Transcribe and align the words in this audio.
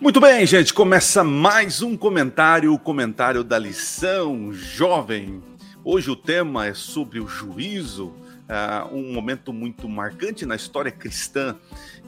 Muito 0.00 0.18
bem, 0.18 0.46
gente, 0.46 0.72
começa 0.72 1.22
mais 1.22 1.82
um 1.82 1.94
comentário, 1.94 2.72
o 2.72 2.78
comentário 2.78 3.44
da 3.44 3.58
lição 3.58 4.50
jovem. 4.50 5.42
Hoje 5.84 6.10
o 6.10 6.16
tema 6.16 6.66
é 6.66 6.72
sobre 6.72 7.20
o 7.20 7.28
juízo, 7.28 8.06
uh, 8.06 8.94
um 8.94 9.12
momento 9.12 9.52
muito 9.52 9.86
marcante 9.86 10.46
na 10.46 10.56
história 10.56 10.90
cristã. 10.90 11.54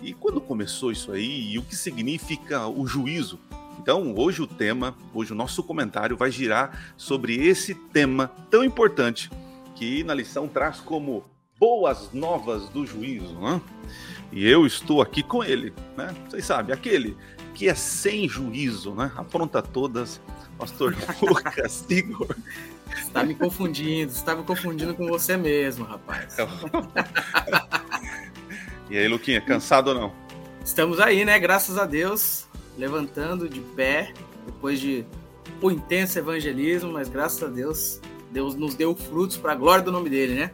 E 0.00 0.14
quando 0.14 0.40
começou 0.40 0.90
isso 0.90 1.12
aí, 1.12 1.52
e 1.52 1.58
o 1.58 1.62
que 1.62 1.76
significa 1.76 2.66
o 2.66 2.86
juízo? 2.86 3.38
Então, 3.78 4.14
hoje 4.16 4.40
o 4.40 4.46
tema, 4.46 4.96
hoje 5.12 5.32
o 5.32 5.36
nosso 5.36 5.62
comentário 5.62 6.16
vai 6.16 6.30
girar 6.30 6.94
sobre 6.96 7.46
esse 7.46 7.74
tema 7.74 8.28
tão 8.50 8.64
importante 8.64 9.30
que 9.74 10.02
na 10.02 10.14
lição 10.14 10.48
traz 10.48 10.80
como 10.80 11.24
boas 11.60 12.10
novas 12.10 12.70
do 12.70 12.86
juízo, 12.86 13.38
né? 13.38 13.60
E 14.32 14.48
eu 14.48 14.64
estou 14.64 15.02
aqui 15.02 15.22
com 15.22 15.44
ele, 15.44 15.74
né? 15.94 16.14
Vocês 16.26 16.46
sabem, 16.46 16.74
aquele 16.74 17.14
que 17.54 17.68
é 17.68 17.74
sem 17.74 18.28
juízo, 18.28 18.94
né? 18.94 19.10
Apronta 19.16 19.62
todas, 19.62 20.20
pastor 20.58 20.96
Lucas 21.22 21.84
Igor. 21.88 22.34
Está 22.96 23.24
me 23.24 23.34
confundindo, 23.34 24.12
está 24.12 24.34
me 24.34 24.42
confundindo 24.42 24.94
com 24.94 25.06
você 25.06 25.36
mesmo, 25.36 25.84
rapaz. 25.84 26.36
e 28.90 28.98
aí, 28.98 29.08
Luquinha, 29.08 29.40
cansado 29.40 29.88
ou 29.88 29.94
não? 29.94 30.12
Estamos 30.64 31.00
aí, 31.00 31.24
né? 31.24 31.38
Graças 31.38 31.78
a 31.78 31.86
Deus, 31.86 32.46
levantando 32.76 33.48
de 33.48 33.60
pé, 33.60 34.12
depois 34.46 34.78
de 34.78 35.04
um 35.62 35.70
intenso 35.70 36.18
evangelismo, 36.18 36.92
mas 36.92 37.08
graças 37.08 37.42
a 37.42 37.46
Deus, 37.46 38.00
Deus 38.30 38.54
nos 38.54 38.74
deu 38.74 38.94
frutos 38.94 39.36
para 39.36 39.52
a 39.52 39.54
glória 39.54 39.84
do 39.84 39.92
nome 39.92 40.10
dele, 40.10 40.34
né? 40.34 40.50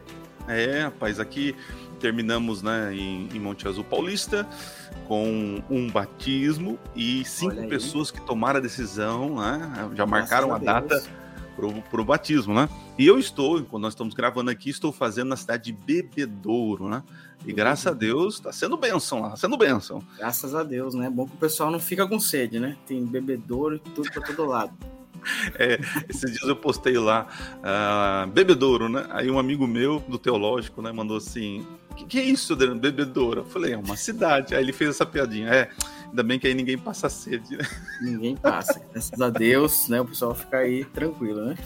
É, 0.47 0.81
rapaz, 0.83 1.19
aqui 1.19 1.55
terminamos 1.99 2.61
né, 2.61 2.93
em, 2.93 3.27
em 3.33 3.39
Monte 3.39 3.67
Azul 3.67 3.83
Paulista 3.83 4.47
com 5.07 5.61
um 5.69 5.89
batismo 5.89 6.79
e 6.95 7.23
cinco 7.25 7.67
pessoas 7.67 8.11
que 8.11 8.21
tomaram 8.21 8.59
a 8.59 8.61
decisão, 8.61 9.35
né, 9.35 9.91
já 9.95 10.05
marcaram 10.05 10.51
a, 10.51 10.55
a 10.55 10.59
data 10.59 11.03
para 11.89 12.01
o 12.01 12.05
batismo, 12.05 12.53
né? 12.53 12.69
E 12.97 13.05
eu 13.05 13.19
estou, 13.19 13.61
quando 13.63 13.83
nós 13.83 13.93
estamos 13.93 14.13
gravando 14.13 14.49
aqui, 14.49 14.69
estou 14.69 14.91
fazendo 14.91 15.29
na 15.29 15.35
cidade 15.35 15.65
de 15.65 15.73
Bebedouro, 15.73 16.87
né? 16.87 17.03
E 17.45 17.53
graças 17.53 17.87
a 17.87 17.93
Deus 17.93 18.35
está 18.35 18.51
sendo 18.51 18.77
bênção 18.77 19.21
lá, 19.21 19.35
sendo 19.35 19.57
bênção. 19.57 20.01
Graças 20.17 20.55
a 20.55 20.63
Deus, 20.63 20.93
né? 20.93 21.09
Bom 21.09 21.25
que 21.25 21.33
o 21.33 21.37
pessoal 21.37 21.71
não 21.71 21.79
fica 21.79 22.07
com 22.07 22.19
sede, 22.19 22.59
né? 22.59 22.77
Tem 22.85 23.05
bebedouro 23.05 23.75
e 23.75 23.79
tudo 23.79 24.11
para 24.11 24.21
todo 24.21 24.45
lado. 24.45 24.73
É, 25.55 25.77
esses 26.07 26.31
dias 26.31 26.47
eu 26.47 26.55
postei 26.55 26.97
lá, 26.97 27.27
uh, 27.57 28.31
bebedouro, 28.31 28.87
né? 28.87 29.05
Aí 29.09 29.29
um 29.29 29.37
amigo 29.37 29.67
meu 29.67 29.99
do 30.07 30.17
teológico, 30.17 30.81
né, 30.81 30.93
mandou 30.93 31.17
assim: 31.17 31.67
que, 31.99 32.05
que 32.05 32.19
é 32.19 32.23
isso, 32.23 32.53
Adriano? 32.53 32.79
Bebedouro? 32.79 33.41
Eu 33.41 33.45
falei, 33.45 33.73
é 33.73 33.77
uma 33.77 33.97
cidade. 33.97 34.55
Aí 34.55 34.63
ele 34.63 34.73
fez 34.73 34.91
essa 34.91 35.05
piadinha. 35.05 35.49
É, 35.49 35.69
ainda 36.07 36.23
bem 36.23 36.39
que 36.39 36.47
aí 36.47 36.53
ninguém 36.53 36.77
passa 36.77 37.09
sede, 37.09 37.57
né? 37.57 37.67
Ninguém 38.01 38.35
passa. 38.35 38.81
Graças 38.91 39.21
a 39.21 39.29
Deus, 39.29 39.87
né? 39.89 40.01
O 40.01 40.05
pessoal 40.05 40.33
fica 40.33 40.57
aí 40.57 40.85
tranquilo, 40.85 41.45
né? 41.45 41.57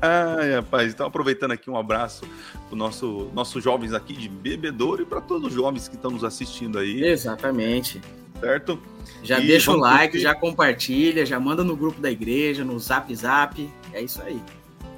Ai, 0.00 0.54
rapaz. 0.56 0.92
Então, 0.92 1.06
aproveitando 1.06 1.52
aqui 1.52 1.70
um 1.70 1.76
abraço 1.76 2.24
para 2.68 2.76
nosso, 2.76 3.30
nossos 3.32 3.62
jovens 3.62 3.92
aqui 3.92 4.14
de 4.14 4.28
Bebedouro 4.28 5.02
e 5.02 5.06
para 5.06 5.20
todos 5.20 5.48
os 5.48 5.54
jovens 5.54 5.88
que 5.88 5.96
estão 5.96 6.10
nos 6.10 6.24
assistindo 6.24 6.78
aí. 6.78 7.04
Exatamente. 7.04 8.00
Certo? 8.40 8.78
Já 9.22 9.38
e 9.38 9.46
deixa 9.46 9.70
o 9.70 9.76
like, 9.76 10.18
já 10.18 10.34
compartilha, 10.34 11.24
já 11.24 11.38
manda 11.38 11.62
no 11.62 11.76
grupo 11.76 12.00
da 12.00 12.10
igreja, 12.10 12.64
no 12.64 12.78
Zap 12.78 13.14
Zap. 13.14 13.70
É 13.92 14.02
isso 14.02 14.20
aí. 14.20 14.40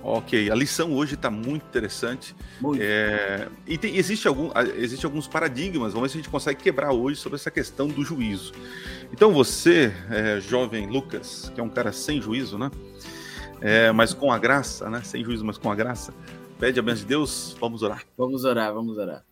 Ok, 0.07 0.51
a 0.51 0.55
lição 0.55 0.93
hoje 0.93 1.15
está 1.15 1.31
muito 1.31 1.65
interessante. 1.65 2.37
Muito. 2.61 2.79
É, 2.83 3.49
e 3.67 3.79
tem, 3.79 3.97
existe, 3.97 4.29
algum, 4.29 4.51
existe 4.77 5.07
alguns 5.07 5.27
paradigmas, 5.27 5.95
vamos 5.95 6.09
ver 6.09 6.13
se 6.13 6.19
a 6.19 6.21
gente 6.23 6.31
consegue 6.31 6.63
quebrar 6.63 6.93
hoje 6.93 7.19
sobre 7.19 7.37
essa 7.37 7.51
questão 7.51 7.89
do 7.89 8.05
juízo. 8.05 8.53
Então 9.11 9.33
você, 9.33 9.95
é, 10.11 10.41
jovem 10.41 10.87
Lucas, 10.87 11.51
que 11.55 11.59
é 11.59 11.65
um 11.65 11.71
cara 11.71 11.91
sem 11.91 12.21
juízo, 12.21 12.59
né? 12.59 12.71
É, 13.63 13.93
mas 13.93 14.13
com 14.13 14.31
a 14.31 14.39
graça, 14.39 14.91
né? 14.91 15.01
Sem 15.03 15.25
juízo, 15.25 15.43
mas 15.43 15.57
com 15.57 15.71
a 15.71 15.75
graça. 15.75 16.13
Pede 16.59 16.79
a 16.79 16.83
bênção 16.83 17.01
de 17.01 17.09
Deus, 17.09 17.57
vamos 17.59 17.83
orar. 17.83 18.03
Vamos 18.17 18.45
orar, 18.45 18.75
vamos 18.75 18.99
orar. 18.99 19.25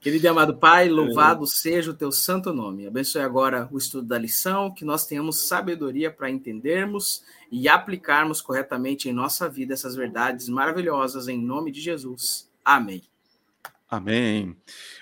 Querido 0.00 0.26
e 0.26 0.28
amado 0.28 0.56
Pai, 0.56 0.88
louvado 0.88 1.44
seja 1.44 1.90
o 1.90 1.94
teu 1.94 2.12
santo 2.12 2.52
nome. 2.52 2.86
Abençoe 2.86 3.20
agora 3.20 3.68
o 3.72 3.76
estudo 3.76 4.06
da 4.06 4.16
lição, 4.16 4.72
que 4.72 4.84
nós 4.84 5.04
tenhamos 5.04 5.48
sabedoria 5.48 6.08
para 6.08 6.30
entendermos 6.30 7.24
e 7.50 7.68
aplicarmos 7.68 8.40
corretamente 8.40 9.08
em 9.08 9.12
nossa 9.12 9.48
vida 9.48 9.74
essas 9.74 9.96
verdades 9.96 10.48
maravilhosas, 10.48 11.26
em 11.26 11.36
nome 11.36 11.72
de 11.72 11.80
Jesus. 11.80 12.48
Amém. 12.64 13.02
Amém. 13.90 14.54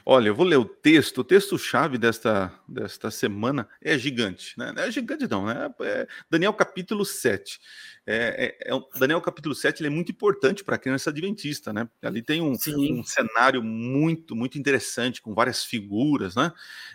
Olha, 0.04 0.28
eu 0.28 0.34
vou 0.34 0.46
ler 0.46 0.56
o 0.56 0.64
texto. 0.64 1.18
O 1.18 1.24
texto-chave 1.24 1.98
desta, 1.98 2.54
desta 2.66 3.10
semana 3.10 3.68
é 3.82 3.98
gigante, 3.98 4.56
né? 4.56 4.72
Não 4.74 4.82
é 4.82 4.90
gigante, 4.90 5.28
não, 5.28 5.44
né? 5.44 5.74
É 5.80 6.06
Daniel 6.30 6.54
capítulo 6.54 7.04
7. 7.04 7.60
É, 8.08 8.56
é, 8.62 8.72
é, 8.72 8.80
Daniel 9.00 9.20
capítulo 9.20 9.52
7 9.52 9.80
ele 9.80 9.88
é 9.88 9.90
muito 9.90 10.12
importante 10.12 10.62
para 10.62 10.76
a 10.76 10.78
criança 10.78 11.10
adventista, 11.10 11.72
né? 11.72 11.88
Ali 12.00 12.22
tem 12.22 12.40
um, 12.40 12.52
um, 12.52 13.02
cenário 13.02 13.62
muito, 13.64 14.36
muito 14.36 14.56
interessante, 14.56 15.20
com 15.20 15.34
várias 15.34 15.64
figuras, 15.64 16.36
né? 16.36 16.52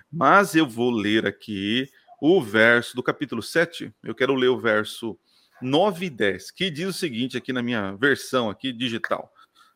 Mas 0.09 0.55
eu 0.55 0.65
vou 0.65 0.89
ler 0.89 1.25
aqui 1.25 1.89
o 2.21 2.41
verso 2.41 2.95
do 2.95 3.03
capítulo 3.03 3.43
7. 3.43 3.93
Eu 4.01 4.15
quero 4.15 4.33
ler 4.35 4.47
o 4.47 4.59
verso 4.59 5.19
9 5.61 6.05
e 6.05 6.09
10, 6.09 6.51
que 6.51 6.71
diz 6.71 6.87
o 6.87 6.93
seguinte 6.93 7.35
aqui 7.35 7.51
na 7.51 7.61
minha 7.61 7.91
versão 7.97 8.49
aqui 8.49 8.71
digital. 8.71 9.33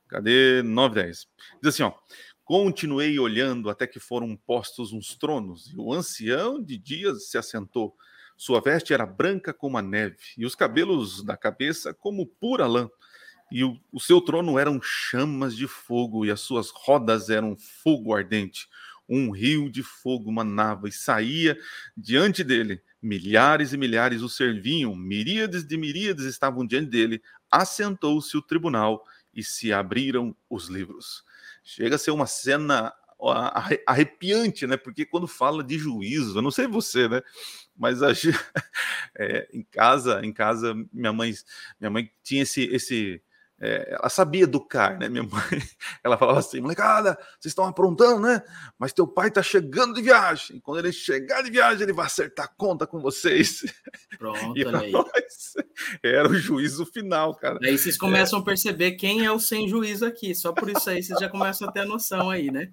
Cadê 0.07 0.61
9 0.63 0.99
e 0.99 1.03
10? 1.03 1.27
Diz 1.61 1.73
assim, 1.73 1.83
ó. 1.83 1.93
Continuei 2.45 3.17
olhando 3.17 3.71
até 3.71 3.87
que 3.87 3.99
foram 3.99 4.37
postos 4.37 4.93
uns 4.93 5.15
tronos, 5.15 5.73
e 5.73 5.77
o 5.77 5.91
ancião 5.91 6.61
de 6.61 6.77
dias 6.77 7.27
se 7.27 7.39
assentou. 7.39 7.95
Sua 8.37 8.59
veste 8.59 8.93
era 8.93 9.05
branca 9.05 9.53
como 9.53 9.77
a 9.77 9.81
neve, 9.81 10.17
e 10.37 10.45
os 10.45 10.55
cabelos 10.55 11.23
da 11.23 11.37
cabeça 11.37 11.93
como 11.93 12.25
pura 12.25 12.67
lã. 12.67 12.89
E 13.51 13.63
o, 13.63 13.79
o 13.91 13.99
seu 13.99 14.19
trono 14.19 14.57
eram 14.57 14.81
chamas 14.81 15.55
de 15.55 15.67
fogo, 15.67 16.25
e 16.25 16.31
as 16.31 16.41
suas 16.41 16.69
rodas 16.69 17.29
eram 17.29 17.55
fogo 17.55 18.13
ardente. 18.13 18.67
Um 19.07 19.29
rio 19.29 19.69
de 19.69 19.83
fogo 19.83 20.31
manava 20.31 20.89
e 20.89 20.91
saía 20.91 21.57
diante 21.95 22.43
dele. 22.43 22.81
Milhares 23.01 23.71
e 23.71 23.77
milhares 23.77 24.21
o 24.23 24.29
serviam, 24.29 24.95
miríades 24.95 25.63
de 25.63 25.77
miríades 25.77 26.25
estavam 26.25 26.65
diante 26.65 26.89
dele. 26.89 27.21
Assentou-se 27.51 28.35
o 28.35 28.41
tribunal 28.41 29.05
e 29.33 29.43
se 29.43 29.71
abriram 29.71 30.35
os 30.49 30.67
livros. 30.69 31.23
Chega 31.63 31.95
a 31.95 31.99
ser 31.99 32.11
uma 32.11 32.25
cena 32.25 32.91
arrepiante, 33.85 34.67
né? 34.67 34.75
Porque 34.75 35.05
quando 35.05 35.27
fala 35.27 35.63
de 35.63 35.77
juízo, 35.77 36.37
eu 36.37 36.41
não 36.41 36.51
sei 36.51 36.67
você, 36.67 37.07
né? 37.07 37.21
Mas 37.75 38.01
a, 38.01 38.11
é, 39.17 39.47
em 39.53 39.63
casa, 39.63 40.21
em 40.23 40.31
casa, 40.31 40.73
minha 40.91 41.11
mãe, 41.11 41.33
minha 41.79 41.89
mãe 41.89 42.09
tinha 42.23 42.43
esse, 42.43 42.63
esse 42.63 43.21
é, 43.59 43.95
ela 43.97 44.09
sabia 44.09 44.43
educar, 44.43 44.97
né? 44.99 45.07
Minha 45.07 45.23
mãe, 45.27 45.61
ela 46.03 46.17
falava 46.17 46.39
assim, 46.39 46.59
molecada, 46.59 47.17
vocês 47.39 47.51
estão 47.51 47.65
aprontando, 47.65 48.21
né? 48.21 48.41
Mas 48.77 48.93
teu 48.93 49.07
pai 49.07 49.31
tá 49.31 49.41
chegando 49.41 49.93
de 49.93 50.01
viagem. 50.01 50.59
Quando 50.59 50.79
ele 50.79 50.91
chegar 50.91 51.41
de 51.41 51.51
viagem, 51.51 51.83
ele 51.83 51.93
vai 51.93 52.05
acertar 52.05 52.53
conta 52.57 52.85
com 52.85 52.99
vocês. 52.99 53.61
Pronto, 54.19 54.57
e 54.57 54.65
olha 54.65 54.79
aí. 54.79 54.91
Nós, 54.91 55.44
era 56.03 56.29
o 56.29 56.35
juízo 56.35 56.85
final, 56.85 57.35
cara. 57.35 57.59
Aí 57.63 57.77
vocês 57.77 57.97
começam 57.97 58.39
é. 58.39 58.41
a 58.41 58.45
perceber 58.45 58.91
quem 58.93 59.25
é 59.25 59.31
o 59.31 59.39
sem 59.39 59.67
juízo 59.67 60.05
aqui. 60.05 60.33
Só 60.33 60.51
por 60.51 60.69
isso 60.69 60.89
aí 60.89 61.01
vocês 61.01 61.19
já 61.19 61.29
começam 61.29 61.67
a 61.67 61.71
ter 61.71 61.81
a 61.81 61.85
noção 61.85 62.29
aí, 62.29 62.51
né? 62.51 62.71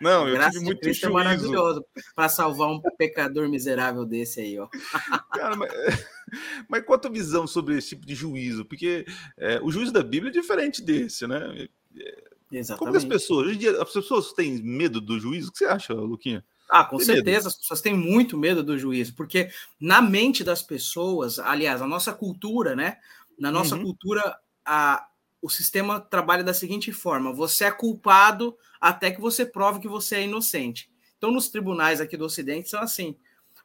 Não, 0.00 0.28
eu 0.28 0.34
Graças 0.34 0.54
tive 0.54 0.64
muito 0.64 0.80
Cristo 0.80 1.06
é 1.06 1.08
juízo. 1.08 1.20
é 1.20 1.24
maravilhoso 1.24 1.84
para 2.14 2.28
salvar 2.28 2.68
um 2.68 2.80
pecador 2.98 3.48
miserável 3.48 4.04
desse 4.04 4.40
aí, 4.40 4.58
ó. 4.58 4.68
Cara, 5.32 5.56
mas, 5.56 5.70
mas 6.68 6.84
qual 6.84 6.96
a 6.96 7.00
tua 7.00 7.10
visão 7.10 7.46
sobre 7.46 7.76
esse 7.76 7.90
tipo 7.90 8.06
de 8.06 8.14
juízo? 8.14 8.64
Porque 8.64 9.04
é, 9.38 9.60
o 9.62 9.70
juízo 9.70 9.92
da 9.92 10.02
Bíblia 10.02 10.30
é 10.30 10.40
diferente 10.40 10.82
desse, 10.82 11.26
né? 11.26 11.68
Exatamente. 12.52 12.78
Como 12.78 12.96
as 12.96 13.04
pessoas, 13.04 13.46
hoje 13.46 13.56
em 13.56 13.58
dia, 13.60 13.82
as 13.82 13.92
pessoas 13.92 14.32
têm 14.32 14.60
medo 14.62 15.00
do 15.00 15.18
juízo? 15.20 15.48
O 15.48 15.52
que 15.52 15.58
você 15.58 15.66
acha, 15.66 15.94
Luquinha? 15.94 16.44
Ah, 16.70 16.84
com 16.84 16.98
Tem 16.98 17.06
certeza, 17.06 17.38
medo. 17.38 17.48
as 17.48 17.56
pessoas 17.56 17.80
têm 17.80 17.94
muito 17.94 18.38
medo 18.38 18.62
do 18.62 18.78
juízo, 18.78 19.14
porque 19.14 19.50
na 19.80 20.00
mente 20.00 20.44
das 20.44 20.62
pessoas, 20.62 21.38
aliás, 21.40 21.82
a 21.82 21.86
nossa 21.86 22.12
cultura, 22.12 22.76
né? 22.76 22.98
Na 23.36 23.50
nossa 23.50 23.74
uhum. 23.74 23.82
cultura, 23.82 24.38
a, 24.64 25.04
o 25.42 25.48
sistema 25.48 25.98
trabalha 25.98 26.44
da 26.44 26.54
seguinte 26.54 26.92
forma: 26.92 27.32
você 27.32 27.64
é 27.64 27.72
culpado 27.72 28.56
até 28.80 29.10
que 29.10 29.20
você 29.20 29.44
prove 29.44 29.80
que 29.80 29.88
você 29.88 30.16
é 30.16 30.24
inocente. 30.24 30.88
Então, 31.18 31.32
nos 31.32 31.48
tribunais 31.48 32.00
aqui 32.00 32.16
do 32.16 32.24
Ocidente 32.24 32.68
são 32.68 32.80
assim. 32.80 33.16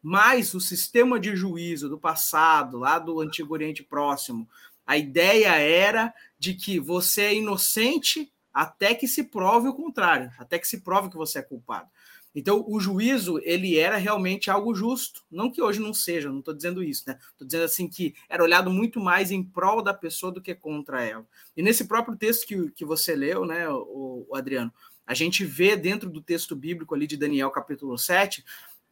Mas 0.02 0.54
o 0.54 0.60
sistema 0.60 1.20
de 1.20 1.36
juízo 1.36 1.88
do 1.90 1.98
passado, 1.98 2.78
lá 2.78 3.00
do 3.00 3.22
Antigo 3.22 3.54
Oriente 3.54 3.82
Próximo, 3.82 4.48
a 4.86 4.98
ideia 4.98 5.56
era 5.56 6.14
de 6.38 6.54
que 6.54 6.80
você 6.80 7.22
é 7.22 7.36
inocente 7.36 8.32
até 8.54 8.94
que 8.94 9.08
se 9.08 9.24
prove 9.24 9.68
o 9.68 9.74
contrário, 9.74 10.32
até 10.38 10.60
que 10.60 10.68
se 10.68 10.82
prove 10.82 11.10
que 11.10 11.18
você 11.18 11.40
é 11.40 11.42
culpado. 11.42 11.90
Então, 12.36 12.66
o 12.68 12.82
juízo, 12.82 13.40
ele 13.44 13.78
era 13.78 13.96
realmente 13.96 14.52
algo 14.52 14.76
justo. 14.76 15.24
Não 15.32 15.50
que 15.50 15.62
hoje 15.62 15.80
não 15.80 15.94
seja, 15.94 16.30
não 16.30 16.40
estou 16.40 16.54
dizendo 16.54 16.84
isso, 16.84 17.04
né? 17.08 17.18
Estou 17.32 17.48
dizendo 17.48 17.64
assim 17.64 17.88
que 17.88 18.14
era 18.28 18.44
olhado 18.44 18.70
muito 18.70 19.00
mais 19.00 19.32
em 19.32 19.42
prol 19.42 19.82
da 19.82 19.94
pessoa 19.94 20.34
do 20.34 20.42
que 20.42 20.54
contra 20.54 21.02
ela. 21.02 21.26
E 21.56 21.64
nesse 21.64 21.86
próprio 21.86 22.18
texto 22.18 22.46
que, 22.46 22.72
que 22.72 22.84
você 22.84 23.16
leu, 23.16 23.46
né, 23.46 23.70
o, 23.70 24.26
o 24.30 24.36
Adriano, 24.36 24.74
a 25.08 25.14
gente 25.14 25.46
vê 25.46 25.78
dentro 25.78 26.10
do 26.10 26.22
texto 26.22 26.56
bíblico 26.56 26.94
ali 26.94 27.08
de 27.08 27.16
Daniel, 27.16 27.50
capítulo 27.52 27.98
7, 27.98 28.44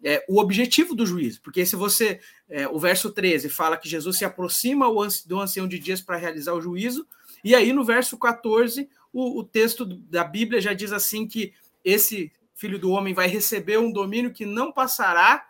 é, 0.02 0.24
o 0.30 0.40
objetivo 0.40 0.96
do 0.96 1.06
juízo. 1.06 1.42
Porque 1.42 1.66
se 1.66 1.76
você. 1.76 2.22
É, 2.50 2.68
o 2.68 2.80
verso 2.80 3.12
13 3.12 3.50
fala 3.50 3.78
que 3.78 3.90
Jesus 3.90 4.18
se 4.18 4.26
aproxima 4.26 4.88
do 5.26 5.40
ancião 5.40 5.68
de 5.68 5.80
dias 5.80 6.00
para 6.00 6.18
realizar 6.18 6.54
o 6.54 6.62
juízo, 6.62 7.06
e 7.44 7.56
aí 7.56 7.74
no 7.74 7.84
verso 7.84 8.18
14, 8.18 8.90
o, 9.12 9.40
o 9.40 9.44
texto 9.44 9.86
da 9.86 10.24
Bíblia 10.24 10.62
já 10.62 10.74
diz 10.74 10.92
assim 10.92 11.28
que 11.28 11.54
esse 11.84 12.32
filho 12.64 12.80
do 12.80 12.92
homem 12.92 13.14
vai 13.14 13.28
receber 13.28 13.78
um 13.78 13.92
domínio 13.92 14.32
que 14.32 14.46
não 14.46 14.72
passará, 14.72 15.46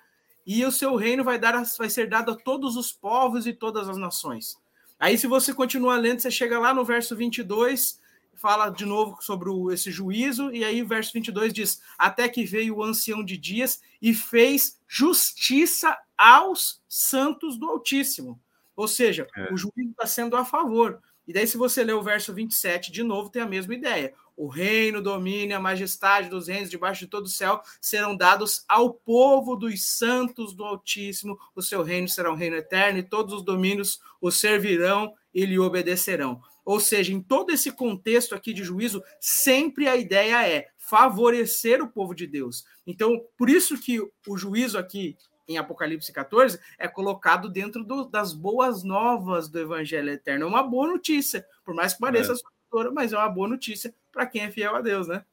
e 0.48 0.66
o 0.66 0.72
seu 0.72 0.96
reino 0.96 1.24
vai, 1.24 1.38
dar, 1.38 1.64
vai 1.78 1.88
ser 1.88 2.10
dado 2.10 2.32
a 2.32 2.36
todos 2.36 2.76
os 2.76 2.92
povos 2.92 3.46
e 3.46 3.54
todas 3.54 3.88
as 3.88 3.98
nações. 3.98 4.58
Aí, 5.00 5.16
se 5.16 5.28
você 5.28 5.54
continuar 5.54 5.98
lendo, 5.98 6.22
você 6.22 6.32
chega 6.32 6.58
lá 6.58 6.74
no 6.74 6.84
verso 6.84 7.16
22, 7.16 8.00
fala 8.34 8.70
de 8.70 8.84
novo 8.84 9.22
sobre 9.22 9.48
o, 9.48 9.72
esse 9.72 9.92
juízo, 9.92 10.52
e 10.52 10.66
aí 10.66 10.82
o 10.82 10.88
verso 10.88 11.14
22 11.14 11.54
diz: 11.54 11.82
Até 12.00 12.28
que 12.28 12.46
veio 12.46 12.78
o 12.78 12.84
ancião 12.84 13.24
de 13.24 13.38
dias 13.38 13.80
e 14.02 14.12
fez 14.16 14.80
justiça 14.88 15.96
aos 16.18 16.82
santos 16.90 17.60
do 17.60 17.70
Altíssimo. 17.70 18.42
Ou 18.76 18.88
seja, 18.88 19.28
é. 19.38 19.54
o 19.54 19.58
juízo 19.58 19.92
está 19.92 20.08
sendo 20.08 20.36
a 20.36 20.44
favor. 20.44 21.00
E 21.28 21.32
daí, 21.32 21.46
se 21.46 21.58
você 21.58 21.84
ler 21.84 21.94
o 21.94 22.02
verso 22.02 22.34
27 22.34 22.92
de 22.92 23.04
novo, 23.04 23.30
tem 23.30 23.42
a 23.44 23.48
mesma 23.48 23.76
ideia. 23.76 24.14
O 24.36 24.48
reino, 24.48 25.00
o 25.00 25.02
domínio, 25.02 25.56
a 25.56 25.60
majestade 25.60 26.30
dos 26.30 26.48
reinos 26.48 26.70
debaixo 26.70 27.02
de 27.02 27.08
todo 27.08 27.26
o 27.26 27.30
céu 27.30 27.62
serão 27.80 28.16
dados 28.16 28.64
ao 28.68 28.94
povo 28.94 29.56
dos 29.56 29.86
santos 29.86 30.54
do 30.54 30.64
Altíssimo. 30.64 31.38
O 31.56 31.62
seu 31.62 31.84
reino 31.84 32.08
será 32.08 32.32
um 32.32 32.36
reino 32.36 32.56
eterno 32.56 33.00
e 33.00 33.04
todos 33.04 33.34
os 33.34 33.44
domínios 33.44 34.00
o 34.20 34.32
servirão 34.32 35.14
e 35.34 35.46
lhe 35.46 35.60
obedecerão. 35.60 36.42
Ou 36.66 36.80
seja, 36.80 37.14
em 37.14 37.22
todo 37.22 37.52
esse 37.52 37.72
contexto 37.72 38.34
aqui 38.34 38.54
de 38.54 38.64
juízo, 38.64 39.04
sempre 39.20 39.88
a 39.88 39.96
ideia 39.96 40.48
é 40.48 40.70
favorecer 40.78 41.82
o 41.82 41.90
povo 41.90 42.16
de 42.16 42.26
Deus. 42.26 42.66
Então, 42.88 43.22
por 43.38 43.50
isso 43.50 43.80
que 43.80 44.00
o 44.00 44.38
juízo 44.38 44.78
aqui 44.78 45.18
em 45.48 45.58
Apocalipse 45.58 46.12
14 46.12 46.60
é 46.78 46.88
colocado 46.88 47.50
dentro 47.50 47.84
do, 47.84 48.06
das 48.06 48.34
boas 48.34 48.84
novas 48.84 49.50
do 49.50 49.60
Evangelho 49.60 50.10
Eterno. 50.10 50.46
É 50.46 50.48
uma 50.48 50.64
boa 50.64 50.88
notícia, 50.88 51.46
por 51.66 51.74
mais 51.76 51.94
que 51.94 52.00
pareça 52.00 52.32
é. 52.32 52.34
assustadora, 52.34 52.92
mas 52.92 53.14
é 53.14 53.18
uma 53.18 53.30
boa 53.30 53.48
notícia 53.48 53.94
para 54.14 54.28
quem 54.28 54.44
é 54.44 54.52
fiel 54.52 54.76
a 54.76 54.82
Deus, 54.82 55.08
né? 55.08 55.26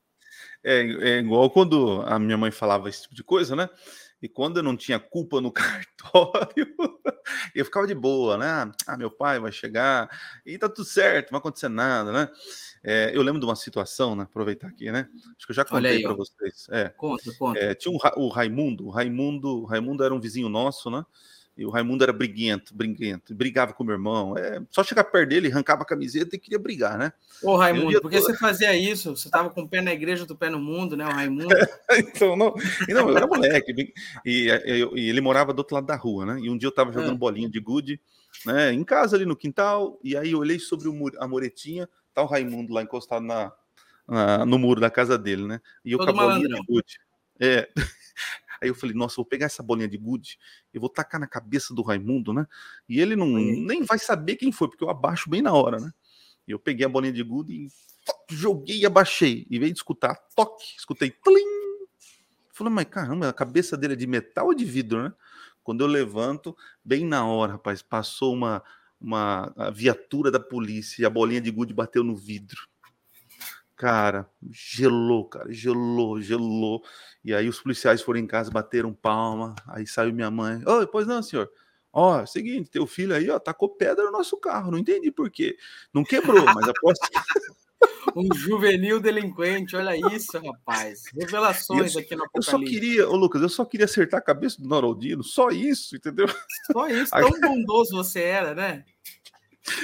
É, 0.64 0.80
é 0.80 1.18
igual 1.18 1.48
quando 1.50 2.02
a 2.06 2.18
minha 2.18 2.36
mãe 2.36 2.50
falava 2.50 2.88
esse 2.88 3.02
tipo 3.02 3.14
de 3.14 3.22
coisa, 3.22 3.54
né? 3.54 3.68
E 4.22 4.28
quando 4.28 4.58
eu 4.58 4.62
não 4.62 4.76
tinha 4.76 4.98
culpa 4.98 5.40
no 5.40 5.50
cartório, 5.52 6.74
eu 7.54 7.64
ficava 7.64 7.86
de 7.86 7.94
boa, 7.94 8.36
né? 8.36 8.72
Ah, 8.86 8.96
meu 8.96 9.10
pai 9.10 9.38
vai 9.38 9.52
chegar 9.52 10.10
e 10.44 10.58
tá 10.58 10.68
tudo 10.68 10.84
certo, 10.84 11.26
não 11.26 11.38
vai 11.38 11.40
acontecer 11.40 11.68
nada, 11.68 12.12
né? 12.12 12.28
É, 12.82 13.10
eu 13.14 13.22
lembro 13.22 13.40
de 13.40 13.46
uma 13.46 13.56
situação, 13.56 14.16
né? 14.16 14.24
Aproveitar 14.24 14.68
aqui, 14.68 14.90
né? 14.90 15.08
Acho 15.36 15.46
que 15.46 15.52
eu 15.52 15.56
já 15.56 15.64
contei 15.64 16.02
para 16.02 16.14
vocês. 16.14 16.66
É, 16.70 16.88
conta, 16.90 17.32
conta. 17.38 17.58
É, 17.58 17.74
tinha 17.74 17.92
um, 17.92 17.98
o 18.16 18.28
Raimundo, 18.28 18.86
o 18.86 18.90
Raimundo, 18.90 19.62
o 19.62 19.64
Raimundo 19.64 20.04
era 20.04 20.14
um 20.14 20.20
vizinho 20.20 20.48
nosso, 20.48 20.90
né? 20.90 21.04
E 21.60 21.66
o 21.66 21.68
Raimundo 21.68 22.02
era 22.02 22.10
briguento, 22.10 22.74
briguento, 22.74 23.34
brigava 23.34 23.74
com 23.74 23.82
o 23.82 23.86
meu 23.86 23.94
irmão. 23.94 24.34
É, 24.34 24.62
só 24.70 24.82
chegar 24.82 25.04
perto 25.04 25.28
dele, 25.28 25.52
arrancava 25.52 25.82
a 25.82 25.84
camiseta 25.84 26.34
e 26.34 26.38
queria 26.38 26.58
brigar, 26.58 26.96
né? 26.96 27.12
Ô, 27.42 27.54
Raimundo, 27.54 28.00
por 28.00 28.10
que 28.10 28.18
você 28.18 28.34
fazia 28.34 28.74
isso? 28.74 29.14
Você 29.14 29.28
tava 29.28 29.50
com 29.50 29.60
o 29.60 29.68
pé 29.68 29.82
na 29.82 29.92
igreja, 29.92 30.24
do 30.24 30.34
pé 30.34 30.48
no 30.48 30.58
mundo, 30.58 30.96
né? 30.96 31.04
O 31.04 31.10
Raimundo. 31.10 31.48
então, 31.98 32.34
não, 32.34 32.54
não, 32.88 33.10
eu 33.10 33.14
era 33.14 33.26
moleque. 33.26 33.92
E, 34.24 34.48
e, 34.48 34.88
e, 34.94 35.08
ele 35.10 35.20
morava 35.20 35.52
do 35.52 35.58
outro 35.58 35.74
lado 35.74 35.86
da 35.86 35.96
rua, 35.96 36.24
né? 36.24 36.40
E 36.40 36.48
um 36.48 36.56
dia 36.56 36.66
eu 36.66 36.74
tava 36.74 36.92
jogando 36.92 37.12
é. 37.12 37.18
bolinha 37.18 37.50
de 37.50 37.60
gude, 37.60 38.00
né? 38.46 38.72
Em 38.72 38.82
casa 38.82 39.14
ali 39.14 39.26
no 39.26 39.36
quintal, 39.36 40.00
e 40.02 40.16
aí 40.16 40.30
eu 40.30 40.38
olhei 40.38 40.58
sobre 40.58 40.88
o, 40.88 40.94
a 41.18 41.28
muretinha, 41.28 41.86
tá 42.14 42.22
o 42.22 42.26
Raimundo 42.26 42.72
lá 42.72 42.82
encostado 42.82 43.26
na, 43.26 43.52
na, 44.08 44.46
no 44.46 44.58
muro 44.58 44.80
da 44.80 44.88
casa 44.88 45.18
dele, 45.18 45.46
né? 45.46 45.60
E 45.84 45.92
eu 45.92 45.98
Todo 45.98 46.14
com 46.14 46.20
a 46.20 46.24
bolinha 46.24 46.48
de 46.48 46.62
gude. 46.66 46.98
É. 47.38 47.68
Aí 48.60 48.68
eu 48.68 48.74
falei, 48.74 48.94
nossa, 48.94 49.16
vou 49.16 49.24
pegar 49.24 49.46
essa 49.46 49.62
bolinha 49.62 49.88
de 49.88 49.96
gude 49.96 50.38
e 50.72 50.78
vou 50.78 50.88
tacar 50.88 51.20
na 51.20 51.26
cabeça 51.26 51.74
do 51.74 51.82
Raimundo, 51.82 52.32
né? 52.32 52.46
E 52.88 53.00
ele 53.00 53.16
não 53.16 53.26
nem 53.26 53.82
vai 53.84 53.98
saber 53.98 54.36
quem 54.36 54.52
foi, 54.52 54.68
porque 54.68 54.84
eu 54.84 54.90
abaixo 54.90 55.30
bem 55.30 55.40
na 55.40 55.52
hora, 55.52 55.78
né? 55.78 55.90
E 56.46 56.52
eu 56.52 56.58
peguei 56.58 56.84
a 56.84 56.88
bolinha 56.88 57.12
de 57.12 57.22
gude 57.22 57.52
e 57.52 57.68
joguei 58.34 58.80
e 58.80 58.86
abaixei. 58.86 59.46
E 59.48 59.58
veio 59.58 59.72
de 59.72 59.78
escutar, 59.78 60.14
toque, 60.36 60.64
escutei, 60.76 61.10
plim! 61.10 61.60
Falei, 62.52 62.72
mas 62.72 62.84
caramba, 62.86 63.28
a 63.28 63.32
cabeça 63.32 63.76
dele 63.76 63.94
é 63.94 63.96
de 63.96 64.06
metal 64.06 64.46
ou 64.46 64.54
de 64.54 64.64
vidro, 64.64 65.02
né? 65.02 65.12
Quando 65.62 65.82
eu 65.82 65.86
levanto, 65.86 66.56
bem 66.84 67.06
na 67.06 67.26
hora, 67.26 67.52
rapaz, 67.52 67.80
passou 67.80 68.34
uma, 68.34 68.62
uma 69.00 69.54
viatura 69.72 70.30
da 70.30 70.40
polícia 70.40 71.02
e 71.02 71.04
a 71.06 71.10
bolinha 71.10 71.40
de 71.40 71.50
gude 71.50 71.72
bateu 71.72 72.04
no 72.04 72.16
vidro. 72.16 72.68
Cara, 73.80 74.28
gelou, 74.50 75.24
cara, 75.24 75.50
gelou, 75.50 76.20
gelou. 76.20 76.84
E 77.24 77.32
aí 77.32 77.48
os 77.48 77.62
policiais 77.62 78.02
foram 78.02 78.20
em 78.20 78.26
casa, 78.26 78.50
bateram 78.50 78.92
palma. 78.92 79.54
Aí 79.66 79.86
saiu 79.86 80.12
minha 80.12 80.30
mãe. 80.30 80.62
Oi, 80.66 80.86
pois 80.86 81.06
não, 81.06 81.22
senhor. 81.22 81.50
Ó, 81.90 82.18
é 82.18 82.24
o 82.24 82.26
seguinte, 82.26 82.68
teu 82.68 82.86
filho 82.86 83.14
aí, 83.14 83.30
ó, 83.30 83.38
tacou 83.38 83.70
pedra 83.70 84.04
no 84.04 84.12
nosso 84.12 84.36
carro. 84.36 84.70
Não 84.70 84.76
entendi 84.76 85.10
por 85.10 85.30
quê. 85.30 85.56
Não 85.94 86.04
quebrou, 86.04 86.44
mas 86.44 86.68
aposto. 86.68 87.08
um 88.14 88.28
juvenil 88.34 89.00
delinquente, 89.00 89.74
olha 89.74 89.96
isso, 90.14 90.38
rapaz. 90.38 91.04
Revelações 91.18 91.94
eu, 91.94 92.02
aqui 92.02 92.14
no 92.14 92.24
Apocalipse. 92.24 92.52
Eu 92.52 92.58
só 92.58 92.58
queria, 92.62 93.08
ô 93.08 93.16
Lucas, 93.16 93.40
eu 93.40 93.48
só 93.48 93.64
queria 93.64 93.86
acertar 93.86 94.20
a 94.20 94.22
cabeça 94.22 94.60
do 94.60 94.68
Noraldino, 94.68 95.24
só 95.24 95.48
isso, 95.48 95.96
entendeu? 95.96 96.26
Só 96.70 96.86
isso, 96.86 97.12
tão 97.12 97.40
bondoso 97.40 97.96
você 97.96 98.20
era, 98.20 98.54
né? 98.54 98.84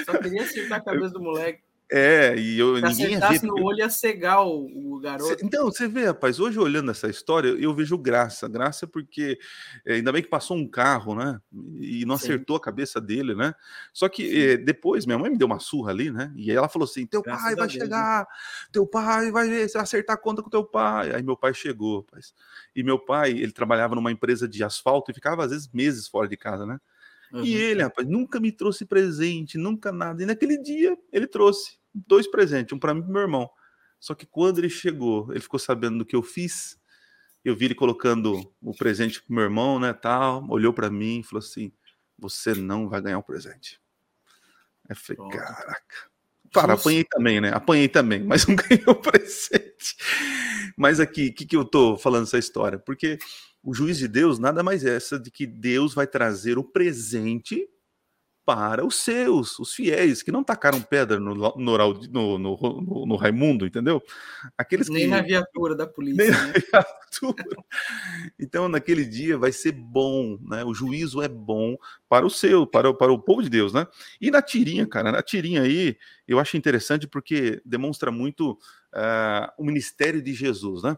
Só 0.05 0.19
queria 0.19 0.43
acertar 0.43 0.77
a 0.77 0.83
cabeça 0.83 1.09
do 1.09 1.19
moleque. 1.19 1.66
É, 1.89 2.35
e 2.37 2.59
eu, 2.59 2.75
Se 2.75 2.81
ninguém 2.81 3.17
ver. 3.17 3.43
no 3.43 3.63
olho 3.63 3.79
ia 3.79 3.89
cegar 3.89 4.45
o, 4.45 4.95
o 4.95 4.99
garoto. 4.99 5.25
Cê, 5.25 5.37
então, 5.41 5.65
você 5.65 5.87
vê, 5.87 6.07
rapaz, 6.07 6.37
hoje 6.37 6.59
olhando 6.59 6.91
essa 6.91 7.07
história, 7.07 7.47
eu 7.47 7.73
vejo 7.73 7.97
graça. 7.97 8.47
Graça 8.49 8.85
porque 8.85 9.39
é, 9.85 9.93
ainda 9.93 10.11
bem 10.11 10.21
que 10.21 10.27
passou 10.27 10.57
um 10.57 10.67
carro, 10.67 11.15
né? 11.15 11.39
E 11.79 12.05
não 12.05 12.17
Sim. 12.17 12.25
acertou 12.25 12.57
a 12.57 12.61
cabeça 12.61 12.99
dele, 12.99 13.33
né? 13.35 13.53
Só 13.93 14.09
que 14.09 14.51
é, 14.51 14.57
depois, 14.57 15.05
minha 15.05 15.17
mãe 15.17 15.31
me 15.31 15.37
deu 15.37 15.47
uma 15.47 15.59
surra 15.59 15.91
ali, 15.91 16.11
né? 16.11 16.33
E 16.35 16.51
ela 16.51 16.67
falou 16.67 16.85
assim: 16.85 17.05
teu 17.05 17.21
Graças 17.21 17.43
pai 17.43 17.55
vai 17.55 17.67
Deus, 17.67 17.81
chegar, 17.81 18.19
né? 18.19 18.25
teu 18.71 18.85
pai 18.85 19.31
vai 19.31 19.47
ver, 19.47 19.69
você 19.69 19.73
vai 19.73 19.83
acertar 19.83 20.17
a 20.17 20.19
conta 20.19 20.43
com 20.43 20.49
teu 20.49 20.65
pai. 20.65 21.15
Aí 21.15 21.23
meu 21.23 21.37
pai 21.37 21.53
chegou, 21.53 22.01
rapaz. 22.01 22.33
E 22.75 22.83
meu 22.83 22.99
pai, 22.99 23.31
ele 23.31 23.53
trabalhava 23.53 23.95
numa 23.95 24.11
empresa 24.11 24.45
de 24.45 24.61
asfalto 24.61 25.09
e 25.09 25.13
ficava 25.13 25.45
às 25.45 25.51
vezes 25.51 25.69
meses 25.71 26.05
fora 26.09 26.27
de 26.27 26.35
casa, 26.35 26.65
né? 26.65 26.79
Uhum. 27.33 27.43
E 27.43 27.55
ele, 27.55 27.83
rapaz, 27.83 28.07
nunca 28.07 28.39
me 28.39 28.51
trouxe 28.51 28.85
presente, 28.85 29.57
nunca 29.57 29.91
nada. 29.91 30.23
E 30.23 30.25
naquele 30.25 30.57
dia 30.57 30.97
ele 31.11 31.27
trouxe 31.27 31.77
dois 31.93 32.27
presentes, 32.27 32.73
um 32.73 32.79
para 32.79 32.93
mim 32.93 33.01
e 33.01 33.03
pro 33.03 33.13
meu 33.13 33.21
irmão. 33.21 33.49
Só 33.99 34.13
que 34.13 34.25
quando 34.25 34.59
ele 34.59 34.69
chegou, 34.69 35.31
ele 35.31 35.39
ficou 35.39 35.59
sabendo 35.59 35.99
do 35.99 36.05
que 36.05 36.15
eu 36.15 36.23
fiz. 36.23 36.79
Eu 37.43 37.55
vi 37.55 37.65
ele 37.65 37.75
colocando 37.75 38.53
o 38.61 38.75
presente 38.75 39.21
pro 39.23 39.33
meu 39.33 39.43
irmão, 39.43 39.79
né, 39.79 39.93
tal, 39.93 40.45
olhou 40.49 40.73
para 40.73 40.89
mim 40.89 41.19
e 41.19 41.23
falou 41.23 41.39
assim: 41.39 41.71
"Você 42.17 42.53
não 42.53 42.89
vai 42.89 43.01
ganhar 43.01 43.17
o 43.17 43.21
um 43.21 43.23
presente". 43.23 43.79
Aí 44.89 44.91
eu 44.91 44.95
falei: 44.95 45.17
Pronto. 45.17 45.37
"Caraca". 45.37 46.17
Claro, 46.53 46.73
apanhei 46.73 47.03
também, 47.03 47.41
né? 47.41 47.51
Apanhei 47.53 47.89
também, 47.89 48.23
mas 48.23 48.45
não 48.47 48.55
ganhei 48.55 48.83
o 48.87 48.95
presente. 48.95 49.95
Mas 50.77 50.99
aqui, 50.99 51.27
o 51.27 51.33
que, 51.33 51.45
que 51.45 51.55
eu 51.55 51.65
tô 51.65 51.97
falando 51.97 52.23
essa 52.23 52.37
história? 52.37 52.79
Porque 52.79 53.17
o 53.67 53.73
juiz 53.73 53.97
de 53.97 54.07
Deus 54.07 54.39
nada 54.39 54.63
mais 54.63 54.85
é 54.85 54.95
essa 54.95 55.19
de 55.19 55.29
que 55.29 55.45
Deus 55.45 55.93
vai 55.93 56.07
trazer 56.07 56.57
o 56.57 56.63
presente 56.63 57.67
para 58.45 58.85
os 58.85 58.95
seus, 58.95 59.59
os 59.59 59.73
fiéis, 59.73 60.23
que 60.23 60.31
não 60.31 60.41
tacaram 60.41 60.79
pedra 60.81 61.19
no, 61.19 61.35
no, 61.35 61.57
no, 61.57 62.37
no, 62.37 63.05
no 63.05 63.15
Raimundo, 63.17 63.65
entendeu? 63.65 64.01
Aqueles 64.57 64.87
Nem 64.87 65.03
que... 65.03 65.07
na 65.09 65.21
viatura 65.21 65.75
da 65.75 65.85
polícia. 65.85 66.23
Nem 66.23 66.31
né? 66.31 66.37
na 66.37 66.53
viatura. 66.71 67.43
Então, 68.39 68.69
naquele 68.69 69.03
dia 69.03 69.37
vai 69.37 69.51
ser 69.51 69.73
bom, 69.73 70.39
né? 70.41 70.63
O 70.63 70.73
juízo 70.73 71.21
é 71.21 71.27
bom 71.27 71.75
para 72.07 72.25
o 72.25 72.29
seu, 72.29 72.65
para, 72.65 72.93
para 72.93 73.11
o 73.11 73.19
povo 73.19 73.43
de 73.43 73.49
Deus, 73.49 73.73
né? 73.73 73.85
E 74.21 74.31
na 74.31 74.41
tirinha, 74.41 74.87
cara, 74.87 75.11
na 75.11 75.21
tirinha 75.21 75.63
aí, 75.63 75.97
eu 76.25 76.39
acho 76.39 76.55
interessante 76.55 77.05
porque 77.05 77.61
demonstra 77.65 78.11
muito 78.11 78.51
uh, 78.51 79.51
o 79.57 79.65
ministério 79.65 80.21
de 80.21 80.33
Jesus, 80.33 80.83
né? 80.83 80.97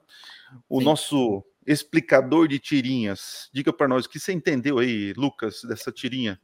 O 0.69 0.77
Sim. 0.77 0.85
nosso 0.85 1.43
explicador 1.71 2.47
de 2.47 2.57
tirinhas. 2.57 3.47
Diga 3.53 3.71
para 3.71 3.87
nós 3.87 4.05
o 4.05 4.09
que 4.09 4.19
você 4.19 4.33
entendeu 4.33 4.79
aí, 4.79 5.13
Lucas, 5.13 5.61
dessa 5.61 5.91
tirinha. 5.91 6.41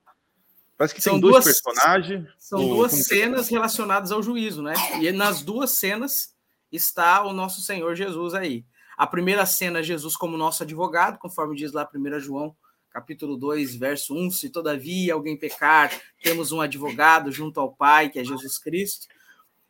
Parece 0.77 0.93
que 0.93 1.01
são 1.01 1.13
tem 1.13 1.21
duas 1.21 1.43
personagens. 1.43 2.27
São 2.37 2.61
ou, 2.61 2.75
duas 2.75 2.91
cenas 2.91 3.49
relacionadas 3.49 4.11
ao 4.11 4.21
juízo, 4.21 4.61
né? 4.61 4.73
E 5.01 5.11
nas 5.11 5.41
duas 5.41 5.71
cenas 5.71 6.35
está 6.71 7.23
o 7.23 7.33
nosso 7.33 7.61
Senhor 7.61 7.95
Jesus 7.95 8.35
aí. 8.35 8.65
A 8.95 9.07
primeira 9.07 9.45
cena, 9.47 9.81
Jesus 9.81 10.15
como 10.15 10.37
nosso 10.37 10.61
advogado, 10.61 11.17
conforme 11.17 11.55
diz 11.55 11.71
lá 11.71 11.89
1 11.91 12.19
João, 12.19 12.55
capítulo 12.91 13.35
2, 13.35 13.75
verso 13.75 14.13
1, 14.15 14.29
se 14.29 14.49
todavia 14.49 15.15
alguém 15.15 15.35
pecar, 15.35 15.91
temos 16.21 16.51
um 16.51 16.61
advogado 16.61 17.31
junto 17.31 17.59
ao 17.59 17.73
Pai, 17.73 18.09
que 18.09 18.19
é 18.19 18.23
Jesus 18.23 18.59
Cristo. 18.59 19.07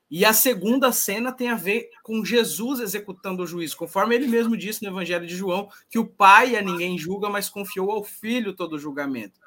E 0.10 0.24
a 0.24 0.34
segunda 0.34 0.92
cena 0.92 1.32
tem 1.32 1.50
a 1.50 1.56
ver 1.56 1.90
com 2.04 2.24
Jesus 2.24 2.80
executando 2.80 3.44
o 3.44 3.48
juízo, 3.48 3.76
conforme 3.76 4.16
ele 4.16 4.28
mesmo 4.28 4.56
disse 4.56 4.84
no 4.84 4.90
Evangelho 4.90 5.26
de 5.26 5.36
João, 5.36 5.70
que 5.90 5.98
o 5.98 6.06
Pai 6.06 6.56
a 6.56 6.62
ninguém 6.62 6.98
julga, 6.98 7.30
mas 7.30 7.50
confiou 7.50 7.92
ao 7.92 8.04
Filho 8.04 8.54
todo 8.54 8.74
o 8.74 8.80
julgamento. 8.80 9.40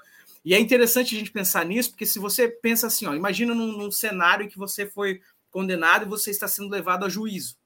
E 0.45 0.55
é 0.55 0.59
interessante 0.59 1.15
a 1.15 1.19
gente 1.19 1.31
pensar 1.31 1.65
nisso, 1.65 1.91
porque 1.91 2.07
se 2.07 2.19
você 2.19 2.49
pensa 2.49 2.87
assim, 2.87 3.07
ó, 3.07 3.15
imagina 3.15 3.55
num, 3.55 3.77
num 3.77 3.91
cenário 3.91 4.47
em 4.47 4.49
que 4.49 4.59
você 4.59 4.87
foi 4.87 5.21
condenado 5.51 6.05
e 6.05 6.09
você 6.09 6.31
está 6.31 6.49
sendo 6.49 6.71
levado 6.71 7.05
a 7.05 7.09
juízo. 7.09 7.57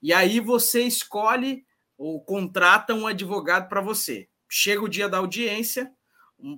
E 0.00 0.12
aí 0.12 0.40
você 0.40 0.82
escolhe 0.82 1.64
ou 1.96 2.20
contrata 2.20 2.94
um 2.94 3.06
advogado 3.06 3.68
para 3.68 3.80
você. 3.80 4.28
chega 4.48 4.82
o 4.82 4.88
dia 4.88 5.08
da 5.08 5.18
audiência, 5.18 5.92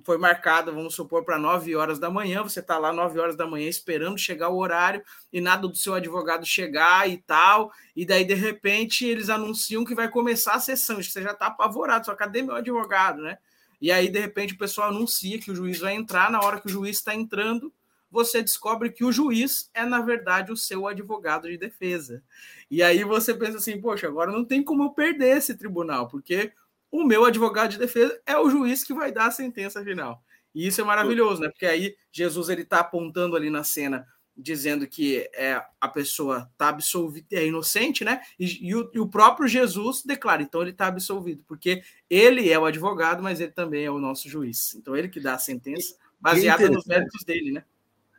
foi 0.03 0.17
marcado, 0.17 0.73
vamos 0.73 0.95
supor, 0.95 1.23
para 1.23 1.37
9 1.37 1.75
horas 1.75 1.99
da 1.99 2.09
manhã, 2.09 2.41
você 2.41 2.59
está 2.59 2.77
lá 2.77 2.91
9 2.91 3.19
horas 3.19 3.35
da 3.35 3.45
manhã 3.45 3.67
esperando 3.67 4.17
chegar 4.17 4.49
o 4.49 4.57
horário 4.57 5.03
e 5.31 5.39
nada 5.39 5.67
do 5.67 5.75
seu 5.75 5.93
advogado 5.93 6.45
chegar 6.45 7.09
e 7.09 7.17
tal, 7.17 7.71
e 7.95 8.05
daí 8.05 8.25
de 8.25 8.33
repente 8.33 9.05
eles 9.05 9.29
anunciam 9.29 9.85
que 9.85 9.93
vai 9.93 10.09
começar 10.09 10.53
a 10.53 10.59
sessão, 10.59 11.01
você 11.01 11.21
já 11.21 11.31
está 11.31 11.47
apavorado, 11.47 12.05
só 12.05 12.15
cadê 12.15 12.41
meu 12.41 12.55
advogado, 12.55 13.21
né? 13.21 13.37
E 13.79 13.91
aí 13.91 14.09
de 14.09 14.19
repente 14.19 14.53
o 14.53 14.57
pessoal 14.57 14.89
anuncia 14.89 15.39
que 15.39 15.51
o 15.51 15.55
juiz 15.55 15.79
vai 15.79 15.93
entrar, 15.93 16.31
na 16.31 16.41
hora 16.41 16.59
que 16.59 16.67
o 16.67 16.71
juiz 16.71 16.97
está 16.97 17.13
entrando, 17.13 17.71
você 18.09 18.41
descobre 18.41 18.91
que 18.91 19.03
o 19.03 19.11
juiz 19.11 19.69
é, 19.73 19.85
na 19.85 19.99
verdade, 20.01 20.51
o 20.51 20.57
seu 20.57 20.87
advogado 20.87 21.49
de 21.49 21.57
defesa. 21.57 22.23
E 22.71 22.81
aí 22.81 23.03
você 23.03 23.33
pensa 23.33 23.57
assim, 23.57 23.79
poxa, 23.81 24.07
agora 24.07 24.31
não 24.31 24.45
tem 24.45 24.63
como 24.63 24.83
eu 24.83 24.89
perder 24.91 25.37
esse 25.37 25.55
tribunal, 25.55 26.07
porque 26.07 26.53
o 26.91 27.03
meu 27.03 27.25
advogado 27.25 27.71
de 27.71 27.77
defesa 27.77 28.19
é 28.25 28.37
o 28.37 28.49
juiz 28.49 28.83
que 28.83 28.93
vai 28.93 29.11
dar 29.11 29.27
a 29.27 29.31
sentença 29.31 29.83
final. 29.83 30.23
E 30.53 30.67
isso 30.67 30.79
é 30.79 30.83
maravilhoso, 30.83 31.41
né? 31.41 31.49
Porque 31.49 31.65
aí 31.65 31.95
Jesus 32.11 32.47
ele 32.47 32.61
está 32.61 32.79
apontando 32.79 33.35
ali 33.35 33.49
na 33.49 33.63
cena, 33.63 34.07
dizendo 34.35 34.87
que 34.87 35.29
é, 35.33 35.61
a 35.79 35.87
pessoa 35.87 36.49
está 36.53 36.69
absolvida, 36.69 37.27
é 37.31 37.45
inocente, 37.45 38.05
né? 38.05 38.21
E, 38.39 38.69
e, 38.69 38.73
o, 38.75 38.89
e, 38.93 38.99
o, 38.99 39.07
próprio 39.07 39.47
Jesus 39.47 40.01
declara, 40.03 40.41
então 40.41 40.61
ele 40.61 40.71
está 40.71 40.87
absolvido, 40.87 41.43
porque 41.45 41.83
ele 42.09 42.49
é 42.49 42.57
o 42.57 42.65
advogado, 42.65 43.21
mas 43.21 43.41
ele 43.41 43.51
também 43.51 43.83
é 43.83 43.91
o 43.91 43.99
nosso 43.99 44.29
juiz. 44.29 44.73
Então 44.75 44.95
ele 44.95 45.09
que 45.09 45.19
dá 45.19 45.33
a 45.33 45.39
sentença 45.39 45.95
baseada 46.19 46.69
nos 46.69 46.85
méritos 46.85 47.23
dele, 47.25 47.51
né? 47.51 47.65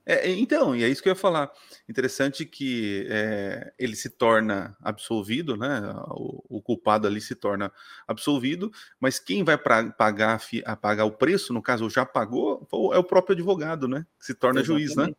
É, 0.08 0.30
então, 0.30 0.76
e 0.76 0.84
é 0.84 0.88
isso 0.88 1.02
que 1.02 1.08
eu 1.08 1.12
ia 1.12 1.16
falar. 1.18 1.50
Interessante 1.88 2.46
que 2.46 3.04
é, 3.10 3.72
ele 3.76 3.96
se 3.96 4.08
torna 4.08 4.76
absolvido, 4.80 5.56
né? 5.56 5.80
O, 6.10 6.58
o, 6.58 6.62
culpado 6.62 7.08
ali 7.08 7.20
se 7.20 7.34
torna 7.34 7.72
absolvido, 8.06 8.70
mas 9.00 9.18
quem 9.18 9.42
vai 9.42 9.58
pra, 9.58 9.90
pagar, 9.90 10.40
a 10.64 10.76
pagar 10.76 11.06
o 11.06 11.10
preço, 11.10 11.52
no 11.52 11.60
caso, 11.60 11.90
já 11.90 12.06
pagou, 12.06 12.68
é 12.94 12.98
o 12.98 13.02
próprio 13.02 13.34
advogado, 13.34 13.88
né? 13.88 14.06
Que 14.20 14.26
se 14.26 14.34
torna 14.34 14.60
Exatamente. 14.60 14.86
juiz, 14.86 14.96
né? 14.96 15.12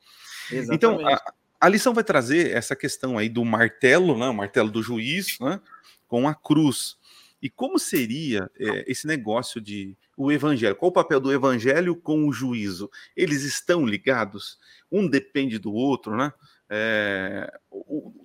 Exatamente. 0.49 0.75
Então, 0.75 1.05
a, 1.05 1.33
a, 1.59 1.67
lição 1.67 1.93
vai 1.93 2.05
trazer 2.05 2.55
essa 2.55 2.73
questão 2.73 3.17
aí 3.17 3.27
do 3.27 3.43
martelo, 3.43 4.17
né? 4.17 4.29
O 4.29 4.33
martelo 4.33 4.71
do 4.71 4.81
juiz, 4.81 5.37
né? 5.41 5.59
Com 6.07 6.29
a 6.29 6.33
cruz. 6.33 6.95
E 7.41 7.49
como 7.49 7.77
seria 7.77 8.49
é, 8.57 8.89
esse 8.89 9.05
negócio 9.05 9.59
de 9.59 9.97
o 10.17 10.31
evangelho? 10.31 10.75
Qual 10.75 10.89
o 10.89 10.93
papel 10.93 11.19
do 11.19 11.31
evangelho 11.31 11.95
com 11.95 12.27
o 12.27 12.33
juízo? 12.33 12.89
Eles 13.15 13.43
estão 13.43 13.85
ligados? 13.85 14.57
Um 14.91 15.07
depende 15.07 15.59
do 15.59 15.71
outro, 15.71 16.17
né? 16.17 16.33
É, 16.69 17.49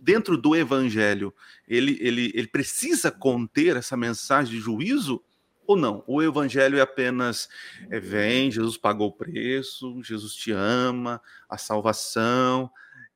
dentro 0.00 0.36
do 0.36 0.56
evangelho, 0.56 1.32
ele, 1.68 1.96
ele, 2.00 2.32
ele 2.34 2.48
precisa 2.48 3.10
conter 3.10 3.76
essa 3.76 3.96
mensagem 3.96 4.54
de 4.54 4.60
juízo 4.60 5.22
ou 5.66 5.76
não? 5.76 6.02
O 6.06 6.22
evangelho 6.22 6.78
é 6.78 6.80
apenas 6.80 7.48
é, 7.90 8.00
vem, 8.00 8.50
Jesus 8.50 8.76
pagou 8.76 9.08
o 9.08 9.12
preço, 9.12 10.02
Jesus 10.02 10.34
te 10.34 10.50
ama, 10.50 11.20
a 11.48 11.58
salvação. 11.58 12.70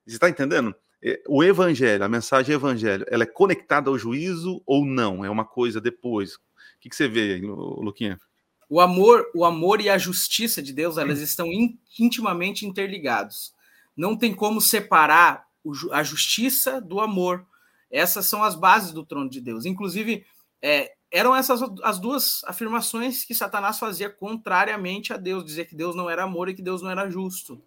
Você 0.07 0.17
está 0.17 0.29
entendendo? 0.29 0.75
É, 1.03 1.21
o 1.27 1.43
evangelho, 1.43 2.05
a 2.05 2.09
mensagem 2.09 2.55
evangelho, 2.55 3.05
ela 3.09 3.25
é 3.25 3.27
conectada 3.27 3.91
ao 3.91 3.99
juízo 3.99 4.63
ou 4.67 4.85
não? 4.85 5.25
É 5.25 5.31
uma 5.31 5.45
coisa 5.45 5.81
depois? 5.81 6.35
O 6.35 6.41
que, 6.79 6.95
você 6.95 7.09
vê 7.09 7.41
Luquinha? 7.43 8.21
O 8.69 8.81
amor, 8.81 9.31
o 9.35 9.45
amor 9.45 9.81
e 9.81 9.89
a 9.89 9.97
justiça 9.97 10.63
de 10.63 10.73
Deus, 10.73 10.99
elas 10.99 11.21
estão 11.21 11.49
intimamente 11.99 12.67
interligados. 12.67 13.55
Não 13.97 14.17
tem 14.17 14.35
como 14.35 14.61
separar 14.61 15.47
a 15.93 16.03
justiça 16.03 16.81
do 16.81 17.01
amor. 17.01 17.47
Essas 17.91 18.27
são 18.27 18.43
as 18.43 18.55
bases 18.55 18.93
do 18.93 19.05
trono 19.05 19.31
de 19.31 19.41
Deus. 19.41 19.65
Inclusive, 19.65 20.27
é, 20.61 20.93
eram 21.11 21.35
essas 21.35 21.61
as 21.83 21.99
duas 21.99 22.43
afirmações 22.45 23.25
que 23.25 23.35
Satanás 23.35 23.79
fazia 23.79 24.11
contrariamente 24.11 25.13
a 25.13 25.17
Deus, 25.17 25.45
dizer 25.45 25.67
que 25.67 25.77
Deus 25.77 25.95
não 25.95 26.11
era 26.11 26.25
amor 26.25 26.49
e 26.49 26.55
que 26.55 26.63
Deus 26.63 26.83
não 26.83 26.91
era 26.91 27.09
justo. 27.09 27.63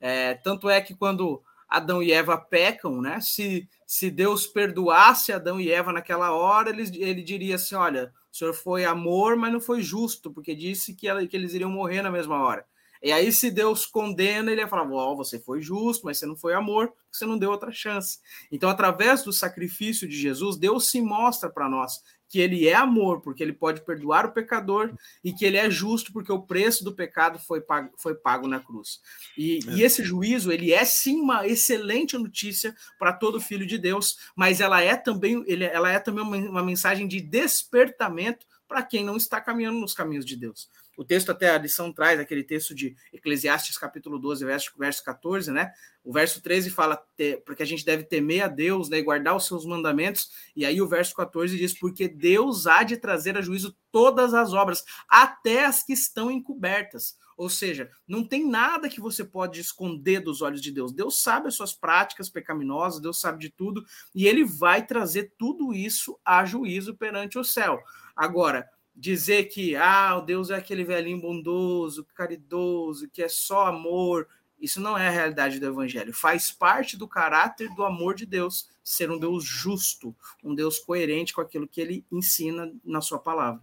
É, 0.00 0.34
tanto 0.34 0.68
é 0.68 0.80
que 0.80 0.94
quando 0.94 1.42
Adão 1.68 2.02
e 2.02 2.12
Eva 2.12 2.38
pecam, 2.38 3.00
né? 3.00 3.20
Se, 3.20 3.68
se 3.86 4.10
Deus 4.10 4.46
perdoasse 4.46 5.32
Adão 5.32 5.60
e 5.60 5.70
Eva 5.70 5.92
naquela 5.92 6.32
hora, 6.32 6.70
ele, 6.70 6.84
ele 7.02 7.22
diria 7.22 7.56
assim: 7.56 7.74
olha, 7.74 8.12
o 8.34 8.36
senhor 8.36 8.52
foi 8.52 8.84
amor, 8.84 9.36
mas 9.36 9.52
não 9.52 9.60
foi 9.60 9.80
justo, 9.80 10.28
porque 10.28 10.56
disse 10.56 10.92
que, 10.92 11.06
ela, 11.06 11.24
que 11.24 11.36
eles 11.36 11.54
iriam 11.54 11.70
morrer 11.70 12.02
na 12.02 12.10
mesma 12.10 12.42
hora. 12.42 12.66
E 13.00 13.12
aí, 13.12 13.32
se 13.32 13.48
Deus 13.48 13.86
condena, 13.86 14.50
ele 14.50 14.60
ia 14.60 14.66
falar: 14.66 14.90
oh, 14.90 15.14
você 15.14 15.38
foi 15.38 15.62
justo, 15.62 16.04
mas 16.04 16.18
você 16.18 16.26
não 16.26 16.34
foi 16.34 16.52
amor, 16.52 16.92
você 17.12 17.24
não 17.26 17.38
deu 17.38 17.52
outra 17.52 17.70
chance. 17.70 18.18
Então, 18.50 18.68
através 18.68 19.22
do 19.22 19.32
sacrifício 19.32 20.08
de 20.08 20.16
Jesus, 20.16 20.56
Deus 20.56 20.90
se 20.90 21.00
mostra 21.00 21.48
para 21.48 21.68
nós 21.68 22.02
que 22.28 22.40
ele 22.40 22.66
é 22.66 22.74
amor, 22.74 23.20
porque 23.20 23.42
ele 23.42 23.52
pode 23.52 23.84
perdoar 23.84 24.26
o 24.26 24.32
pecador, 24.32 24.92
e 25.22 25.32
que 25.32 25.44
ele 25.44 25.56
é 25.56 25.70
justo, 25.70 26.12
porque 26.12 26.32
o 26.32 26.42
preço 26.42 26.82
do 26.82 26.94
pecado 26.94 27.38
foi 27.38 27.60
pago, 27.60 27.92
foi 27.96 28.14
pago 28.14 28.48
na 28.48 28.60
cruz. 28.60 29.00
E, 29.36 29.60
é. 29.66 29.70
e 29.72 29.82
esse 29.82 30.02
juízo, 30.02 30.50
ele 30.50 30.72
é 30.72 30.84
sim 30.84 31.20
uma 31.20 31.46
excelente 31.46 32.16
notícia 32.18 32.74
para 32.98 33.12
todo 33.12 33.40
filho 33.40 33.66
de 33.66 33.78
Deus, 33.78 34.18
mas 34.34 34.60
ela 34.60 34.80
é 34.80 34.96
também, 34.96 35.44
ele, 35.46 35.64
ela 35.64 35.90
é 35.90 35.98
também 35.98 36.24
uma, 36.24 36.36
uma 36.36 36.62
mensagem 36.62 37.06
de 37.06 37.20
despertamento 37.20 38.46
para 38.66 38.82
quem 38.82 39.04
não 39.04 39.16
está 39.16 39.40
caminhando 39.40 39.78
nos 39.78 39.94
caminhos 39.94 40.24
de 40.24 40.36
Deus. 40.36 40.68
O 40.96 41.04
texto, 41.04 41.30
até 41.30 41.50
a 41.50 41.58
lição 41.58 41.92
traz 41.92 42.20
aquele 42.20 42.44
texto 42.44 42.74
de 42.74 42.94
Eclesiastes, 43.12 43.76
capítulo 43.76 44.18
12, 44.18 44.44
verso, 44.44 44.72
verso 44.78 45.04
14, 45.04 45.50
né? 45.50 45.72
O 46.04 46.12
verso 46.12 46.42
13 46.42 46.70
fala 46.70 47.02
porque 47.44 47.62
a 47.62 47.66
gente 47.66 47.84
deve 47.84 48.04
temer 48.04 48.44
a 48.44 48.48
Deus 48.48 48.88
né, 48.88 48.98
e 48.98 49.02
guardar 49.02 49.34
os 49.34 49.46
seus 49.46 49.64
mandamentos. 49.64 50.30
E 50.54 50.64
aí 50.64 50.80
o 50.80 50.88
verso 50.88 51.14
14 51.14 51.56
diz: 51.56 51.72
Porque 51.72 52.06
Deus 52.06 52.66
há 52.66 52.82
de 52.82 52.96
trazer 52.96 53.36
a 53.36 53.42
juízo 53.42 53.76
todas 53.90 54.34
as 54.34 54.52
obras, 54.52 54.84
até 55.08 55.64
as 55.64 55.82
que 55.82 55.92
estão 55.92 56.30
encobertas. 56.30 57.16
Ou 57.36 57.48
seja, 57.48 57.90
não 58.06 58.26
tem 58.26 58.48
nada 58.48 58.88
que 58.88 59.00
você 59.00 59.24
pode 59.24 59.60
esconder 59.60 60.20
dos 60.20 60.40
olhos 60.40 60.60
de 60.60 60.70
Deus. 60.70 60.92
Deus 60.92 61.20
sabe 61.20 61.48
as 61.48 61.54
suas 61.54 61.72
práticas 61.72 62.28
pecaminosas, 62.28 63.00
Deus 63.00 63.20
sabe 63.20 63.38
de 63.38 63.50
tudo, 63.50 63.84
e 64.14 64.26
ele 64.26 64.44
vai 64.44 64.86
trazer 64.86 65.32
tudo 65.36 65.74
isso 65.74 66.18
a 66.24 66.44
juízo 66.44 66.94
perante 66.94 67.38
o 67.38 67.44
céu. 67.44 67.80
Agora, 68.14 68.68
dizer 68.94 69.44
que 69.44 69.74
ah, 69.76 70.16
o 70.16 70.20
Deus 70.20 70.50
é 70.50 70.56
aquele 70.56 70.84
velhinho 70.84 71.20
bondoso, 71.20 72.06
caridoso, 72.14 73.08
que 73.08 73.22
é 73.22 73.28
só 73.28 73.66
amor, 73.66 74.28
isso 74.60 74.80
não 74.80 74.96
é 74.96 75.08
a 75.08 75.10
realidade 75.10 75.58
do 75.58 75.66
evangelho. 75.66 76.12
Faz 76.12 76.50
parte 76.50 76.96
do 76.96 77.08
caráter 77.08 77.68
do 77.74 77.84
amor 77.84 78.14
de 78.14 78.24
Deus 78.24 78.70
ser 78.82 79.10
um 79.10 79.18
Deus 79.18 79.44
justo, 79.44 80.14
um 80.42 80.54
Deus 80.54 80.78
coerente 80.78 81.34
com 81.34 81.40
aquilo 81.40 81.68
que 81.68 81.80
ele 81.80 82.04
ensina 82.10 82.72
na 82.84 83.00
sua 83.00 83.18
palavra. 83.18 83.60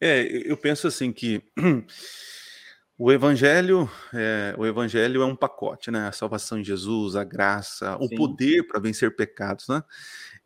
É, 0.00 0.22
eu 0.50 0.56
penso 0.56 0.86
assim 0.86 1.12
que 1.12 1.42
o 2.98 3.12
evangelho, 3.12 3.88
é, 4.12 4.54
o 4.58 4.66
evangelho 4.66 5.22
é 5.22 5.26
um 5.26 5.36
pacote, 5.36 5.90
né? 5.90 6.08
A 6.08 6.12
salvação 6.12 6.58
em 6.58 6.64
Jesus, 6.64 7.14
a 7.14 7.24
graça, 7.24 7.96
Sim. 7.98 8.04
o 8.04 8.16
poder 8.16 8.66
para 8.66 8.80
vencer 8.80 9.14
pecados, 9.14 9.68
né? 9.68 9.82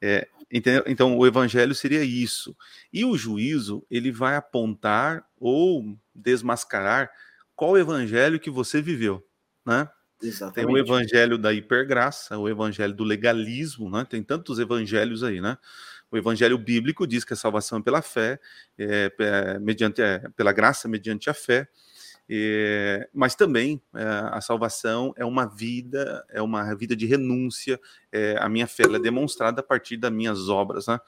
É, 0.01 0.29
Entendeu? 0.51 0.83
Então, 0.87 1.17
o 1.19 1.27
evangelho 1.27 1.75
seria 1.75 2.03
isso. 2.03 2.57
E 2.93 3.05
o 3.05 3.17
juízo, 3.19 3.85
ele 3.91 4.11
vai 4.11 4.35
apontar 4.37 5.27
ou 5.39 5.97
desmascarar 6.15 7.11
qual 7.55 7.77
evangelho 7.77 8.41
que 8.41 8.51
você 8.51 8.81
viveu, 8.81 9.27
né? 9.67 9.89
Exatamente. 10.23 10.67
Tem 10.67 10.75
o 10.75 10.79
evangelho 10.79 11.39
da 11.39 11.53
hipergraça, 11.53 12.39
o 12.39 12.49
evangelho 12.49 12.95
do 12.95 13.05
legalismo, 13.05 13.91
né? 13.91 14.07
Tem 14.09 14.23
tantos 14.23 14.59
evangelhos 14.59 15.23
aí, 15.23 15.41
né? 15.41 15.59
O 16.11 16.17
evangelho 16.17 16.57
bíblico 16.57 17.07
diz 17.07 17.25
que 17.25 17.35
a 17.35 17.37
salvação 17.37 17.79
é 17.79 17.83
pela 17.83 18.01
fé, 18.01 18.41
é, 18.79 19.13
é, 19.19 19.59
mediante, 19.59 20.01
é, 20.01 20.21
pela 20.35 20.53
graça 20.53 20.89
mediante 20.89 21.29
a 21.29 21.35
fé. 21.35 21.69
É, 22.31 23.09
mas 23.13 23.35
também 23.35 23.81
é, 23.95 24.05
a 24.05 24.41
salvação 24.41 25.15
é 25.17 25.25
uma 25.25 25.47
vida, 25.47 26.25
é 26.29 26.43
uma 26.43 26.75
vida 26.75 26.95
de 26.95 27.07
renúncia. 27.07 27.81
É, 28.13 28.37
a 28.39 28.49
minha 28.49 28.67
fé 28.67 28.83
é 28.85 28.99
demonstrada 28.99 29.61
a 29.61 29.65
partir 29.65 29.97
das 29.97 30.13
minhas 30.13 30.49
obras, 30.49 30.87
né? 30.87 31.01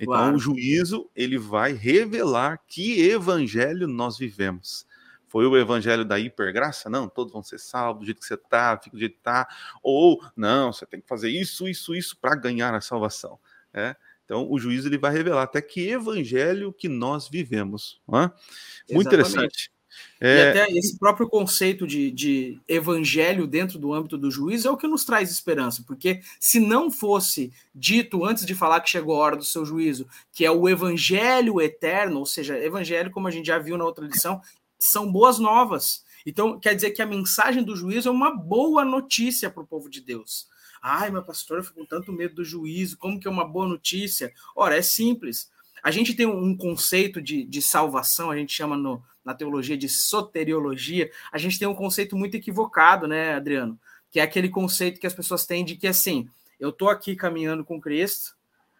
Então 0.00 0.14
claro. 0.14 0.36
o 0.36 0.38
juízo 0.38 1.10
ele 1.14 1.36
vai 1.36 1.72
revelar 1.72 2.58
que 2.66 3.02
evangelho 3.02 3.86
nós 3.86 4.16
vivemos. 4.16 4.86
Foi 5.28 5.46
o 5.46 5.56
evangelho 5.56 6.04
da 6.04 6.18
hipergraça? 6.18 6.90
Não, 6.90 7.08
todos 7.08 7.32
vão 7.32 7.42
ser 7.42 7.58
salvos 7.58 8.00
do 8.02 8.04
jeito 8.04 8.20
que 8.20 8.26
você 8.26 8.34
está, 8.34 8.76
fica 8.76 8.94
do 8.94 9.00
jeito 9.00 9.12
que 9.12 9.20
está. 9.20 9.48
Ou, 9.82 10.22
não, 10.36 10.70
você 10.70 10.84
tem 10.84 11.00
que 11.00 11.08
fazer 11.08 11.30
isso, 11.30 11.66
isso, 11.66 11.94
isso 11.94 12.18
para 12.20 12.34
ganhar 12.34 12.74
a 12.74 12.82
salvação. 12.82 13.38
É? 13.72 13.96
Então, 14.26 14.46
o 14.50 14.58
juízo 14.58 14.88
ele 14.88 14.98
vai 14.98 15.10
revelar 15.10 15.44
até 15.44 15.62
que 15.62 15.88
evangelho 15.88 16.70
que 16.70 16.86
nós 16.86 17.28
vivemos. 17.28 18.02
É? 18.08 18.94
Muito 18.94 19.06
interessante. 19.06 19.71
É... 20.20 20.36
E 20.36 20.50
até 20.50 20.72
esse 20.72 20.98
próprio 20.98 21.28
conceito 21.28 21.86
de, 21.86 22.10
de 22.10 22.60
evangelho 22.68 23.46
dentro 23.46 23.78
do 23.78 23.92
âmbito 23.92 24.16
do 24.16 24.30
juízo 24.30 24.68
é 24.68 24.70
o 24.70 24.76
que 24.76 24.86
nos 24.86 25.04
traz 25.04 25.30
esperança, 25.30 25.82
porque 25.86 26.20
se 26.38 26.60
não 26.60 26.90
fosse 26.90 27.52
dito 27.74 28.24
antes 28.24 28.46
de 28.46 28.54
falar 28.54 28.80
que 28.80 28.90
chegou 28.90 29.16
a 29.16 29.24
hora 29.24 29.36
do 29.36 29.44
seu 29.44 29.64
juízo, 29.64 30.06
que 30.32 30.44
é 30.44 30.50
o 30.50 30.68
evangelho 30.68 31.60
eterno, 31.60 32.20
ou 32.20 32.26
seja, 32.26 32.56
evangelho, 32.58 33.10
como 33.10 33.26
a 33.26 33.30
gente 33.30 33.46
já 33.46 33.58
viu 33.58 33.76
na 33.76 33.84
outra 33.84 34.06
lição, 34.06 34.40
são 34.78 35.10
boas 35.10 35.38
novas. 35.38 36.04
Então, 36.24 36.58
quer 36.58 36.74
dizer 36.74 36.90
que 36.90 37.02
a 37.02 37.06
mensagem 37.06 37.62
do 37.62 37.76
juízo 37.76 38.08
é 38.08 38.12
uma 38.12 38.34
boa 38.34 38.84
notícia 38.84 39.50
para 39.50 39.62
o 39.62 39.66
povo 39.66 39.90
de 39.90 40.00
Deus. 40.00 40.46
Ai, 40.80 41.10
meu 41.10 41.22
pastor, 41.22 41.58
eu 41.58 41.64
fico 41.64 41.80
com 41.80 41.86
tanto 41.86 42.12
medo 42.12 42.36
do 42.36 42.44
juízo, 42.44 42.98
como 42.98 43.18
que 43.18 43.28
é 43.28 43.30
uma 43.30 43.46
boa 43.46 43.68
notícia? 43.68 44.32
Ora, 44.54 44.76
é 44.76 44.82
simples 44.82 45.50
A 45.82 45.90
gente 45.90 46.14
tem 46.14 46.26
um 46.26 46.56
conceito 46.56 47.20
de, 47.20 47.44
de 47.44 47.62
salvação, 47.62 48.30
a 48.30 48.36
gente 48.36 48.52
chama 48.52 48.76
no, 48.76 49.02
na 49.24 49.34
teologia 49.34 49.76
de 49.76 49.88
soteriologia, 49.88 51.10
a 51.30 51.38
gente 51.38 51.58
tem 51.58 51.68
um 51.68 51.74
conceito 51.74 52.16
muito 52.16 52.36
equivocado, 52.36 53.06
né, 53.06 53.34
Adriano? 53.34 53.78
Que 54.10 54.20
é 54.20 54.22
aquele 54.22 54.48
conceito 54.48 55.00
que 55.00 55.06
as 55.06 55.14
pessoas 55.14 55.46
têm 55.46 55.64
de 55.64 55.76
que 55.76 55.86
assim, 55.86 56.28
eu 56.58 56.72
tô 56.72 56.88
aqui 56.88 57.16
caminhando 57.16 57.64
com 57.64 57.80
Cristo, 57.80 58.36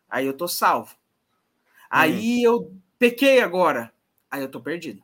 aí 0.09 0.27
eu 0.27 0.33
tô 0.33 0.47
salvo. 0.47 0.95
Aí 1.91 2.41
hum. 2.41 2.51
eu 2.51 2.77
pequei 2.99 3.41
agora, 3.41 3.93
aí 4.31 4.43
eu 4.43 4.49
tô 4.49 4.61
perdido. 4.61 5.03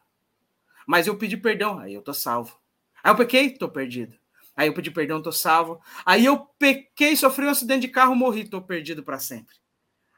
Mas 0.87 1.07
eu 1.07 1.16
pedi 1.16 1.37
perdão, 1.37 1.78
aí 1.78 1.95
eu 1.95 2.02
tô 2.02 2.14
salvo. 2.14 2.59
Aí 3.02 3.12
eu 3.12 3.16
pequei, 3.16 3.50
tô 3.50 3.68
perdido. 3.68 4.16
Aí 4.57 4.68
eu 4.68 4.75
pedi 4.75 4.90
perdão, 4.90 5.23
tô 5.23 5.30
salvo. 5.30 5.80
Aí 6.04 6.25
eu 6.25 6.38
pequei, 6.59 7.14
sofri 7.14 7.47
um 7.47 7.50
acidente 7.50 7.83
de 7.83 7.88
carro, 7.88 8.16
morri, 8.16 8.49
tô 8.49 8.61
perdido 8.61 9.04
para 9.04 9.18
sempre. 9.18 9.54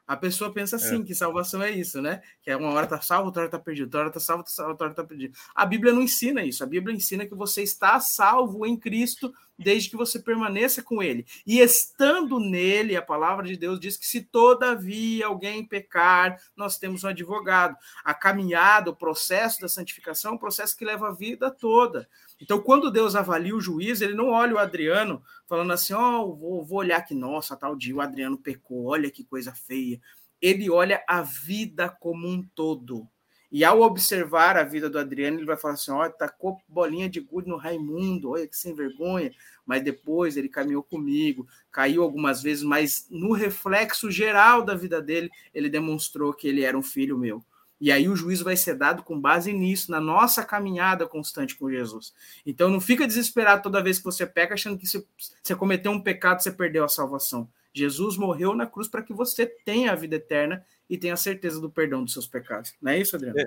A 0.07 0.17
pessoa 0.17 0.53
pensa 0.53 0.75
assim, 0.75 1.01
é. 1.01 1.03
que 1.03 1.15
salvação 1.15 1.61
é 1.61 1.71
isso, 1.71 2.01
né? 2.01 2.21
Que 2.41 2.51
é 2.51 2.57
uma 2.57 2.69
hora 2.71 2.87
tá 2.87 2.99
salvo, 2.99 3.27
outra 3.27 3.43
hora 3.43 3.51
tá 3.51 3.59
perdido, 3.59 3.85
outra 3.85 3.99
hora 4.01 4.11
tá 4.11 4.19
salvo, 4.19 4.43
outra 4.67 4.87
hora 4.87 4.95
tá 4.95 5.03
perdido. 5.03 5.37
A 5.55 5.65
Bíblia 5.65 5.93
não 5.93 6.01
ensina 6.01 6.43
isso. 6.43 6.63
A 6.63 6.67
Bíblia 6.67 6.95
ensina 6.95 7.25
que 7.25 7.35
você 7.35 7.61
está 7.61 7.99
salvo 7.99 8.65
em 8.65 8.77
Cristo 8.77 9.33
desde 9.57 9.89
que 9.89 9.95
você 9.95 10.19
permaneça 10.19 10.81
com 10.81 11.01
ele. 11.01 11.25
E 11.45 11.59
estando 11.59 12.39
nele, 12.39 12.95
a 12.95 13.01
palavra 13.01 13.45
de 13.45 13.55
Deus 13.55 13.79
diz 13.79 13.95
que 13.95 14.07
se 14.07 14.21
todavia 14.21 15.27
alguém 15.27 15.65
pecar, 15.65 16.41
nós 16.55 16.77
temos 16.77 17.03
um 17.03 17.07
advogado. 17.07 17.77
A 18.03 18.13
caminhada, 18.13 18.89
o 18.89 18.95
processo 18.95 19.61
da 19.61 19.69
santificação 19.69 20.31
é 20.31 20.35
um 20.35 20.39
processo 20.39 20.75
que 20.75 20.85
leva 20.85 21.09
a 21.09 21.13
vida 21.13 21.51
toda. 21.51 22.09
Então, 22.41 22.59
quando 22.59 22.89
Deus 22.89 23.15
avalia 23.15 23.55
o 23.55 23.61
juiz, 23.61 24.01
ele 24.01 24.15
não 24.15 24.29
olha 24.29 24.55
o 24.55 24.57
Adriano 24.57 25.21
falando 25.47 25.71
assim: 25.71 25.93
ó, 25.93 26.23
oh, 26.23 26.35
vou, 26.35 26.65
vou 26.65 26.79
olhar 26.79 27.01
que, 27.03 27.13
nossa, 27.13 27.55
tal 27.55 27.75
dia 27.75 27.95
o 27.95 28.01
Adriano 28.01 28.37
pecou, 28.37 28.85
olha 28.85 29.11
que 29.11 29.23
coisa 29.23 29.53
feia. 29.53 30.01
Ele 30.41 30.69
olha 30.69 31.03
a 31.07 31.21
vida 31.21 31.87
como 31.87 32.27
um 32.27 32.41
todo. 32.55 33.07
E 33.51 33.65
ao 33.65 33.81
observar 33.81 34.55
a 34.57 34.63
vida 34.63 34.89
do 34.89 34.97
Adriano, 34.97 35.37
ele 35.37 35.45
vai 35.45 35.57
falar 35.57 35.75
assim: 35.75 35.91
ó, 35.91 36.09
tacou 36.09 36.59
bolinha 36.67 37.07
de 37.07 37.19
gude 37.19 37.47
no 37.47 37.57
Raimundo, 37.57 38.31
olha 38.31 38.47
que 38.47 38.57
sem 38.57 38.73
vergonha. 38.73 39.31
Mas 39.63 39.83
depois 39.83 40.35
ele 40.35 40.49
caminhou 40.49 40.81
comigo, 40.81 41.47
caiu 41.71 42.01
algumas 42.01 42.41
vezes, 42.41 42.63
mas 42.63 43.07
no 43.11 43.33
reflexo 43.33 44.09
geral 44.09 44.63
da 44.63 44.73
vida 44.73 44.99
dele, 44.99 45.29
ele 45.53 45.69
demonstrou 45.69 46.33
que 46.33 46.47
ele 46.47 46.63
era 46.63 46.77
um 46.77 46.81
filho 46.81 47.17
meu. 47.17 47.45
E 47.81 47.91
aí 47.91 48.07
o 48.07 48.15
juízo 48.15 48.43
vai 48.43 48.55
ser 48.55 48.75
dado 48.75 49.01
com 49.01 49.19
base 49.19 49.51
nisso, 49.51 49.89
na 49.89 49.99
nossa 49.99 50.45
caminhada 50.45 51.07
constante 51.07 51.55
com 51.55 51.67
Jesus. 51.67 52.13
Então 52.45 52.69
não 52.69 52.79
fica 52.79 53.07
desesperado 53.07 53.63
toda 53.63 53.81
vez 53.81 53.97
que 53.97 54.05
você 54.05 54.23
peca, 54.23 54.53
achando 54.53 54.77
que 54.77 54.85
se 54.85 55.03
você 55.41 55.55
cometeu 55.55 55.91
um 55.91 55.99
pecado, 55.99 56.43
você 56.43 56.51
perdeu 56.51 56.85
a 56.85 56.87
salvação. 56.87 57.49
Jesus 57.73 58.17
morreu 58.17 58.55
na 58.55 58.67
cruz 58.67 58.87
para 58.87 59.01
que 59.01 59.11
você 59.11 59.47
tenha 59.47 59.91
a 59.91 59.95
vida 59.95 60.17
eterna 60.17 60.63
e 60.87 60.95
tenha 60.95 61.15
a 61.15 61.17
certeza 61.17 61.59
do 61.59 61.71
perdão 61.71 62.03
dos 62.03 62.13
seus 62.13 62.27
pecados. 62.27 62.75
Não 62.79 62.91
é 62.91 62.99
isso, 62.99 63.15
Adriano? 63.15 63.39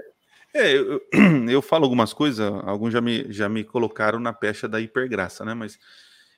É, 0.52 0.72
é 0.72 0.76
eu, 0.76 1.00
eu, 1.48 1.62
falo 1.62 1.84
algumas 1.84 2.12
coisas, 2.12 2.40
alguns 2.64 2.92
já 2.92 3.00
me, 3.00 3.30
já 3.32 3.48
me 3.48 3.62
colocaram 3.62 4.18
na 4.18 4.32
pecha 4.32 4.66
da 4.66 4.80
hipergraça, 4.80 5.44
né? 5.44 5.54
Mas 5.54 5.78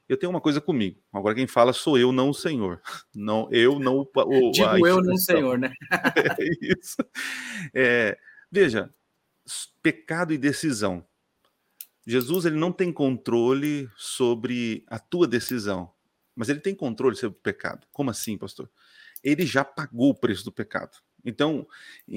eu 0.08 0.16
tenho 0.16 0.30
uma 0.30 0.40
coisa 0.40 0.60
comigo. 0.60 1.02
Agora 1.12 1.34
quem 1.34 1.46
fala 1.46 1.72
sou 1.72 1.98
eu, 1.98 2.12
não 2.12 2.30
o 2.30 2.34
Senhor. 2.34 2.80
Não, 3.14 3.48
eu 3.50 3.78
não 3.78 3.98
o. 3.98 4.10
o 4.14 4.50
Digo 4.50 4.86
eu, 4.86 5.02
não 5.02 5.14
o 5.14 5.18
Senhor, 5.18 5.58
né? 5.58 5.72
é 6.38 6.46
isso. 6.60 6.96
É, 7.75 8.16
veja, 8.50 8.92
pecado 9.82 10.32
e 10.32 10.38
decisão. 10.38 11.04
Jesus 12.06 12.44
ele 12.44 12.56
não 12.56 12.70
tem 12.70 12.92
controle 12.92 13.90
sobre 13.96 14.84
a 14.86 14.98
tua 14.98 15.26
decisão, 15.26 15.92
mas 16.36 16.48
ele 16.48 16.60
tem 16.60 16.75
controle 16.75 17.16
sobre 17.16 17.36
o 17.36 17.42
pecado. 17.42 17.86
Como 17.90 18.10
assim, 18.10 18.38
pastor? 18.38 18.70
Ele 19.25 19.44
já 19.44 19.64
pagou 19.64 20.10
o 20.10 20.14
preço 20.14 20.44
do 20.44 20.52
pecado. 20.52 20.98
Então, 21.26 21.66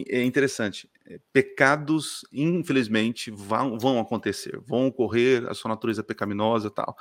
é 0.07 0.23
interessante. 0.23 0.87
É, 1.07 1.19
pecados, 1.33 2.23
infelizmente, 2.31 3.31
vão, 3.31 3.79
vão 3.79 3.99
acontecer, 3.99 4.59
vão 4.59 4.85
ocorrer, 4.85 5.43
a 5.49 5.55
sua 5.55 5.69
natureza 5.69 6.03
pecaminosa 6.03 6.67
e 6.67 6.71
tal. 6.71 6.95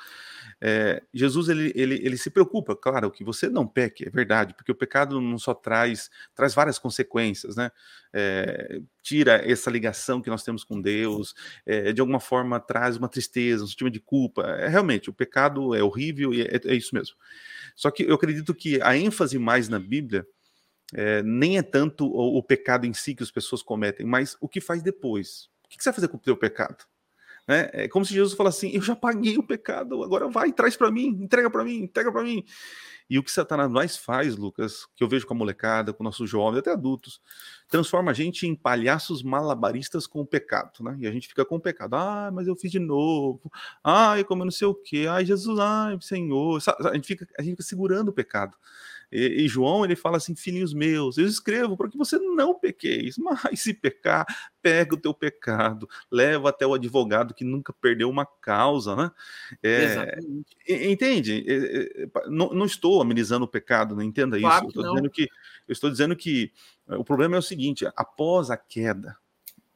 É, 0.59 1.03
Jesus, 1.13 1.51
ele, 1.51 1.71
ele, 1.75 1.97
ele 2.03 2.17
se 2.17 2.31
preocupa, 2.31 2.75
claro, 2.75 3.11
que 3.11 3.23
você 3.23 3.51
não 3.51 3.67
peque, 3.67 4.09
é 4.09 4.11
verdade, 4.11 4.55
porque 4.55 4.73
o 4.73 4.75
pecado 4.75 5.21
não 5.21 5.39
só 5.39 5.53
traz, 5.53 6.11
traz 6.35 6.55
várias 6.55 6.79
consequências, 6.79 7.55
né? 7.57 7.71
É, 8.11 8.81
tira 9.03 9.43
essa 9.45 9.71
ligação 9.71 10.23
que 10.23 10.31
nós 10.31 10.43
temos 10.43 10.65
com 10.65 10.81
Deus, 10.81 11.35
é, 11.67 11.93
de 11.93 12.01
alguma 12.01 12.21
forma 12.21 12.59
traz 12.59 12.97
uma 12.97 13.09
tristeza, 13.09 13.63
um 13.63 13.67
sentimento 13.67 13.93
de 13.93 14.01
culpa. 14.01 14.43
É, 14.43 14.67
realmente, 14.67 15.11
o 15.11 15.13
pecado 15.13 15.75
é 15.75 15.83
horrível 15.83 16.33
e 16.33 16.41
é, 16.41 16.59
é 16.65 16.75
isso 16.75 16.95
mesmo. 16.95 17.17
Só 17.77 17.91
que 17.91 18.03
eu 18.05 18.15
acredito 18.15 18.55
que 18.55 18.81
a 18.81 18.97
ênfase 18.97 19.39
mais 19.39 19.69
na 19.69 19.79
Bíblia 19.79 20.27
é, 20.95 21.23
nem 21.23 21.59
é 21.59 21.63
tanto 21.63 22.07
o, 22.07 22.39
o, 22.39 22.43
pecado 22.43 22.87
em 22.87 22.95
si 22.95 23.15
que 23.15 23.23
as 23.23 23.31
pessoas 23.31 23.63
cometem, 23.63 24.07
mas 24.07 24.37
o 24.41 24.49
que 24.49 24.61
faz 24.61 24.83
depois. 24.83 25.49
O 25.65 25.69
que, 25.69 25.83
você 25.83 25.91
vai 25.91 25.95
fazer 25.95 26.09
com 26.09 26.17
o 26.17 26.21
teu 26.21 26.37
pecado? 26.37 26.85
Né? 27.47 27.71
É 27.73 27.89
como 27.89 28.05
se 28.05 28.13
Jesus 28.13 28.35
falasse 28.35 28.67
assim: 28.67 28.77
Eu 28.77 28.83
já 28.83 28.95
paguei 28.95 29.39
o 29.39 29.43
pecado, 29.43 30.03
agora 30.03 30.29
vai, 30.29 30.53
traz 30.53 30.77
para 30.77 30.91
mim, 30.91 31.07
entrega 31.21 31.51
para 31.51 31.65
mim, 31.65 31.83
entrega 31.85 32.13
para 32.13 32.23
mim. 32.23 32.45
E 33.11 33.19
o 33.19 33.23
que 33.23 33.33
Satanás 33.33 33.71
mais 33.71 33.97
faz, 33.97 34.37
Lucas, 34.37 34.87
que 34.95 35.03
eu 35.03 35.09
vejo 35.09 35.27
com 35.27 35.33
a 35.33 35.37
molecada, 35.37 35.95
com 35.95 36.05
nossos 36.05 36.29
jovens, 36.29 36.59
até 36.59 36.73
adultos, 36.73 37.23
transforma 37.67 38.11
a 38.11 38.15
gente 38.15 38.47
em 38.47 38.55
palhaços 38.55 39.23
malabaristas 39.23 40.07
com 40.07 40.21
o 40.21 40.27
pecado, 40.27 40.85
né? 40.85 40.95
E 41.01 41.07
a 41.07 41.11
gente 41.11 41.27
fica 41.27 41.43
com 41.43 41.57
o 41.57 41.61
pecado. 41.61 41.95
Ah, 41.95 42.31
mas 42.31 42.47
eu 42.47 42.55
fiz 42.55 42.71
de 42.71 42.79
novo. 42.79 43.51
Como 44.27 44.43
eu 44.43 44.45
não 44.45 44.53
sei 44.53 44.69
o 44.69 44.75
quê. 44.75 45.07
Ai, 45.09 45.25
Jesus, 45.25 45.59
ai, 45.59 45.97
Senhor. 46.03 46.63
A 46.85 46.95
gente 46.95 47.07
fica, 47.07 47.27
a 47.39 47.43
gente 47.43 47.53
fica 47.53 47.63
segurando 47.63 48.09
o 48.09 48.13
pecado. 48.13 48.55
E, 49.11 49.45
e, 49.45 49.49
João 49.49 49.85
ele 49.85 49.97
fala 49.97 50.19
assim: 50.19 50.35
filhinhos 50.35 50.75
meus, 50.75 51.17
eu 51.17 51.27
escrevo 51.27 51.77
para 51.77 51.89
que 51.89 51.97
você 51.97 52.19
não 52.19 52.55
pequeis, 52.55 53.17
mas 53.19 53.61
se 53.61 53.73
pecar, 53.73 54.27
pega 54.61 54.95
o 54.95 55.01
teu 55.01 55.15
pecado, 55.15 55.89
leva 56.11 56.51
até 56.51 56.67
o 56.67 56.75
advogado 56.75 57.35
que 57.35 57.45
nunca 57.45 57.73
perdeu 57.73 58.11
uma 58.11 58.27
causa, 58.27 58.95
né? 58.95 59.11
É, 59.63 60.19
entende? 60.91 61.45
É, 61.47 62.03
é, 62.03 62.29
não, 62.29 62.51
não, 62.51 62.67
estou 62.67 63.01
amenizando 63.01 63.45
o 63.45 63.49
pecado, 63.49 63.97
não 63.97 64.03
entenda 64.03 64.39
claro 64.39 64.69
isso. 64.69 64.79
Eu 64.79 64.83
estou 64.83 64.95
dizendo 64.95 65.11
que 65.11 65.23
eu 65.67 65.73
estou 65.73 65.91
dizendo 65.91 66.17
que 66.17 66.53
o 66.87 67.05
problema 67.05 67.37
é 67.37 67.39
o 67.39 67.43
seguinte: 67.43 67.87
após 67.97 68.51
a 68.51 68.57
queda, 68.57 69.17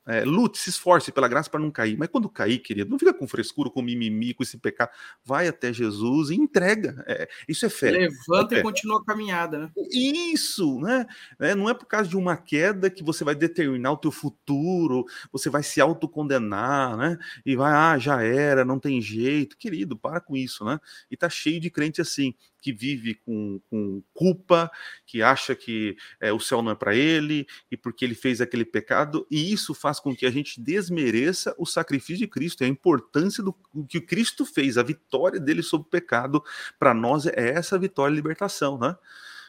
é, 0.07 0.25
lute, 0.25 0.59
se 0.59 0.71
esforce 0.71 1.13
pela 1.13 1.29
graça 1.29 1.49
para 1.49 1.61
não 1.61 1.71
cair. 1.71 1.97
Mas 1.97 2.09
quando 2.09 2.29
cair, 2.29 2.59
querido, 2.59 2.91
não 2.91 2.99
fica 2.99 3.15
com 3.15 3.27
frescura, 3.27 3.71
com 3.71 3.83
mimimi, 3.83 4.35
com 4.35 4.43
esse 4.43 4.59
pecado. 4.59 4.91
Vai 5.25 5.49
até 5.49 5.73
Jesus 5.73 6.31
e 6.31 6.35
entrega. 6.35 7.05
É, 7.07 7.29
isso 7.49 7.65
é 7.67 7.69
fé. 7.69 7.91
Levanta 7.91 8.57
é 8.57 8.59
e 8.59 8.63
continua 8.63 9.01
a 9.01 9.05
caminhada, 9.05 9.59
né? 9.59 9.71
Isso, 9.93 10.81
né? 10.81 11.07
É, 11.39 11.55
não 11.55 11.69
é 11.69 11.75
por 11.75 11.87
causa 11.87 12.09
de 12.09 12.17
uma 12.17 12.37
queda 12.37 12.91
que 12.91 13.03
você 13.03 13.25
vai 13.25 13.35
determinar 13.35 13.93
o 13.93 13.97
teu 13.97 14.11
futuro, 14.11 15.05
você 15.31 15.49
vai 15.49 15.63
se 15.63 15.81
autocondenar, 15.81 16.97
né? 16.97 17.19
E 17.47 17.55
vai, 17.55 17.73
ah, 17.73 17.99
já 17.99 18.23
era, 18.23 18.65
não 18.65 18.79
tem 18.79 19.01
jeito. 19.01 19.57
Querido, 19.57 19.97
para 19.97 20.21
com 20.21 20.37
isso, 20.37 20.65
né? 20.65 20.81
E 21.11 21.17
tá 21.17 21.29
cheio 21.29 21.61
de 21.61 21.71
crente 21.71 22.01
assim 22.01 22.35
que 22.63 22.73
vive 22.73 23.17
com, 23.17 23.61
com 23.69 24.03
culpa, 24.15 24.71
que 25.05 25.21
acha 25.21 25.55
que 25.55 25.97
é, 26.21 26.33
o 26.33 26.39
céu 26.39 26.63
não 26.63 26.71
é 26.71 26.75
para 26.75 26.95
ele, 26.95 27.47
e 27.71 27.77
porque 27.77 28.05
ele 28.05 28.15
fez 28.15 28.41
aquele 28.41 28.65
pecado, 28.65 29.27
e 29.29 29.53
isso 29.53 29.75
faz 29.75 29.99
com 29.99 30.15
que 30.15 30.25
a 30.25 30.31
gente 30.31 30.61
desmereça 30.61 31.55
o 31.59 31.67
sacrifício 31.67 32.19
de 32.19 32.29
Cristo, 32.29 32.63
a 32.63 32.69
importância 32.69 33.43
do 33.43 33.53
que 33.89 34.01
Cristo 34.01 34.47
fez, 34.47 34.79
a 34.79 34.83
vitória 34.83 35.41
dele 35.41 35.63
sobre 35.63 35.89
o 35.89 35.91
pecado, 35.91 36.43
para 36.79 36.95
nós 36.95 37.27
é 37.27 37.51
essa 37.51 37.77
vitória 37.77 38.13
e 38.13 38.17
libertação, 38.17 38.79
né? 38.79 38.97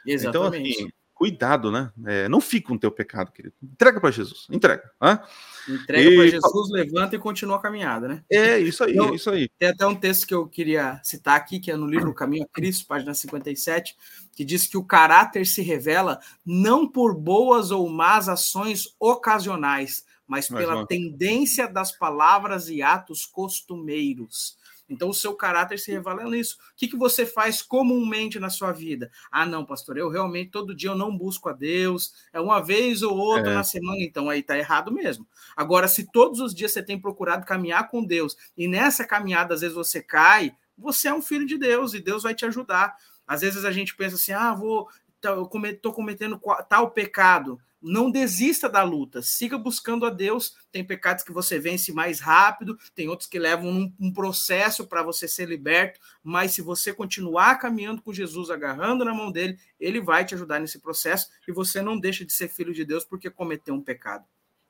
Exatamente. 0.05 0.71
Então, 0.71 0.87
assim, 0.87 0.91
cuidado, 1.23 1.71
né? 1.71 1.89
É, 2.05 2.27
não 2.27 2.41
fica 2.41 2.67
com 2.67 2.73
o 2.73 2.79
teu 2.79 2.91
pecado, 2.91 3.31
querido. 3.31 3.55
Entrega 3.63 4.01
para 4.01 4.11
Jesus, 4.11 4.45
entrega. 4.51 4.91
Né? 5.01 5.17
Entrega 5.69 6.15
para 6.17 6.27
Jesus, 6.27 6.69
levanta 6.69 7.15
e 7.15 7.19
continua 7.19 7.55
a 7.55 7.61
caminhada, 7.61 8.09
né? 8.09 8.23
É, 8.29 8.59
isso 8.59 8.83
aí, 8.83 8.91
então, 8.91 9.07
é 9.07 9.15
isso 9.15 9.29
aí. 9.29 9.47
Tem 9.57 9.69
até 9.69 9.87
um 9.87 9.95
texto 9.95 10.27
que 10.27 10.33
eu 10.33 10.45
queria 10.45 10.99
citar 11.01 11.37
aqui, 11.37 11.61
que 11.61 11.71
é 11.71 11.77
no 11.77 11.87
livro 11.87 12.13
Caminho 12.13 12.43
a 12.43 12.53
Cristo, 12.53 12.85
página 12.85 13.13
57, 13.13 13.95
que 14.35 14.43
diz 14.43 14.67
que 14.67 14.77
o 14.77 14.83
caráter 14.83 15.47
se 15.47 15.61
revela 15.61 16.19
não 16.45 16.85
por 16.85 17.15
boas 17.15 17.71
ou 17.71 17.87
más 17.87 18.27
ações 18.27 18.93
ocasionais, 18.99 20.03
mas 20.27 20.49
pela 20.49 20.85
tendência 20.85 21.69
das 21.69 21.93
palavras 21.93 22.67
e 22.67 22.81
atos 22.81 23.25
costumeiros. 23.25 24.57
Então, 24.89 25.09
o 25.09 25.13
seu 25.13 25.33
caráter 25.33 25.79
se 25.79 25.91
revela 25.91 26.23
nisso. 26.25 26.57
O 26.57 26.75
que, 26.75 26.87
que 26.87 26.97
você 26.97 27.25
faz 27.25 27.61
comumente 27.61 28.39
na 28.39 28.49
sua 28.49 28.71
vida? 28.71 29.09
Ah, 29.31 29.45
não, 29.45 29.65
pastor, 29.65 29.97
eu 29.97 30.09
realmente 30.09 30.51
todo 30.51 30.75
dia 30.75 30.89
eu 30.89 30.95
não 30.95 31.15
busco 31.15 31.49
a 31.49 31.53
Deus, 31.53 32.13
é 32.31 32.39
uma 32.39 32.61
vez 32.61 33.01
ou 33.01 33.17
outra 33.17 33.51
é. 33.51 33.55
na 33.55 33.63
semana, 33.63 34.01
então 34.01 34.29
aí 34.29 34.43
tá 34.43 34.57
errado 34.57 34.91
mesmo. 34.91 35.27
Agora, 35.55 35.87
se 35.87 36.11
todos 36.11 36.39
os 36.39 36.53
dias 36.53 36.71
você 36.71 36.83
tem 36.83 36.99
procurado 36.99 37.45
caminhar 37.45 37.89
com 37.89 38.03
Deus 38.03 38.35
e 38.57 38.67
nessa 38.67 39.05
caminhada 39.05 39.53
às 39.53 39.61
vezes 39.61 39.75
você 39.75 40.01
cai, 40.01 40.55
você 40.77 41.07
é 41.07 41.13
um 41.13 41.21
filho 41.21 41.45
de 41.45 41.57
Deus 41.57 41.93
e 41.93 42.01
Deus 42.01 42.23
vai 42.23 42.35
te 42.35 42.45
ajudar. 42.45 42.95
Às 43.25 43.41
vezes 43.41 43.63
a 43.63 43.71
gente 43.71 43.95
pensa 43.95 44.15
assim: 44.15 44.31
ah, 44.31 44.53
vou 44.53 44.89
estou 45.21 45.93
cometendo 45.93 46.39
tal 46.67 46.91
pecado. 46.91 47.59
Não 47.85 48.09
desista 48.09 48.69
da 48.69 48.81
luta, 48.81 49.21
siga 49.21 49.57
buscando 49.57 50.05
a 50.05 50.09
Deus. 50.09 50.55
Tem 50.71 50.85
pecados 50.85 51.21
que 51.21 51.33
você 51.33 51.59
vence 51.59 51.91
mais 51.91 52.21
rápido, 52.21 52.77
tem 52.95 53.09
outros 53.09 53.27
que 53.27 53.37
levam 53.37 53.69
um, 53.69 53.93
um 53.99 54.13
processo 54.13 54.87
para 54.87 55.03
você 55.03 55.27
ser 55.27 55.49
liberto, 55.49 55.99
mas 56.23 56.53
se 56.53 56.61
você 56.61 56.93
continuar 56.93 57.59
caminhando 57.59 58.01
com 58.01 58.13
Jesus, 58.13 58.49
agarrando 58.49 59.03
na 59.03 59.13
mão 59.13 59.29
dele, 59.29 59.59
ele 59.77 59.99
vai 59.99 60.23
te 60.23 60.33
ajudar 60.33 60.59
nesse 60.59 60.79
processo 60.79 61.29
e 61.45 61.51
você 61.51 61.81
não 61.81 61.99
deixa 61.99 62.23
de 62.23 62.31
ser 62.31 62.47
filho 62.47 62.73
de 62.73 62.85
Deus 62.85 63.03
porque 63.03 63.29
cometeu 63.29 63.75
um 63.75 63.81
pecado. 63.81 64.25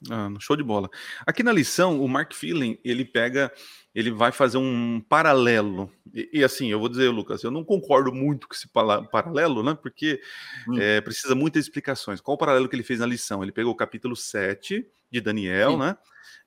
Ah, 0.09 0.29
show 0.39 0.55
de 0.55 0.63
bola. 0.63 0.89
Aqui 1.25 1.43
na 1.43 1.51
lição, 1.51 2.01
o 2.01 2.07
Mark 2.07 2.33
Feeling, 2.33 2.77
ele 2.83 3.05
pega, 3.05 3.51
ele 3.93 4.11
vai 4.11 4.31
fazer 4.31 4.57
um 4.57 5.01
paralelo. 5.01 5.89
E, 6.13 6.29
e, 6.33 6.43
assim, 6.43 6.69
eu 6.69 6.79
vou 6.79 6.89
dizer, 6.89 7.09
Lucas, 7.09 7.43
eu 7.43 7.51
não 7.51 7.63
concordo 7.63 8.11
muito 8.11 8.47
com 8.47 8.53
esse 8.53 8.67
paralelo, 8.67 9.63
né? 9.63 9.77
Porque 9.81 10.19
hum. 10.67 10.77
é, 10.77 10.99
precisa 11.01 11.35
muitas 11.35 11.63
explicações. 11.63 12.19
Qual 12.19 12.35
o 12.35 12.37
paralelo 12.37 12.67
que 12.67 12.75
ele 12.75 12.83
fez 12.83 12.99
na 12.99 13.05
lição? 13.05 13.41
Ele 13.41 13.51
pegou 13.51 13.71
o 13.71 13.77
capítulo 13.77 14.15
7 14.15 14.85
de 15.09 15.21
Daniel, 15.21 15.71
Sim. 15.71 15.79
né? 15.79 15.97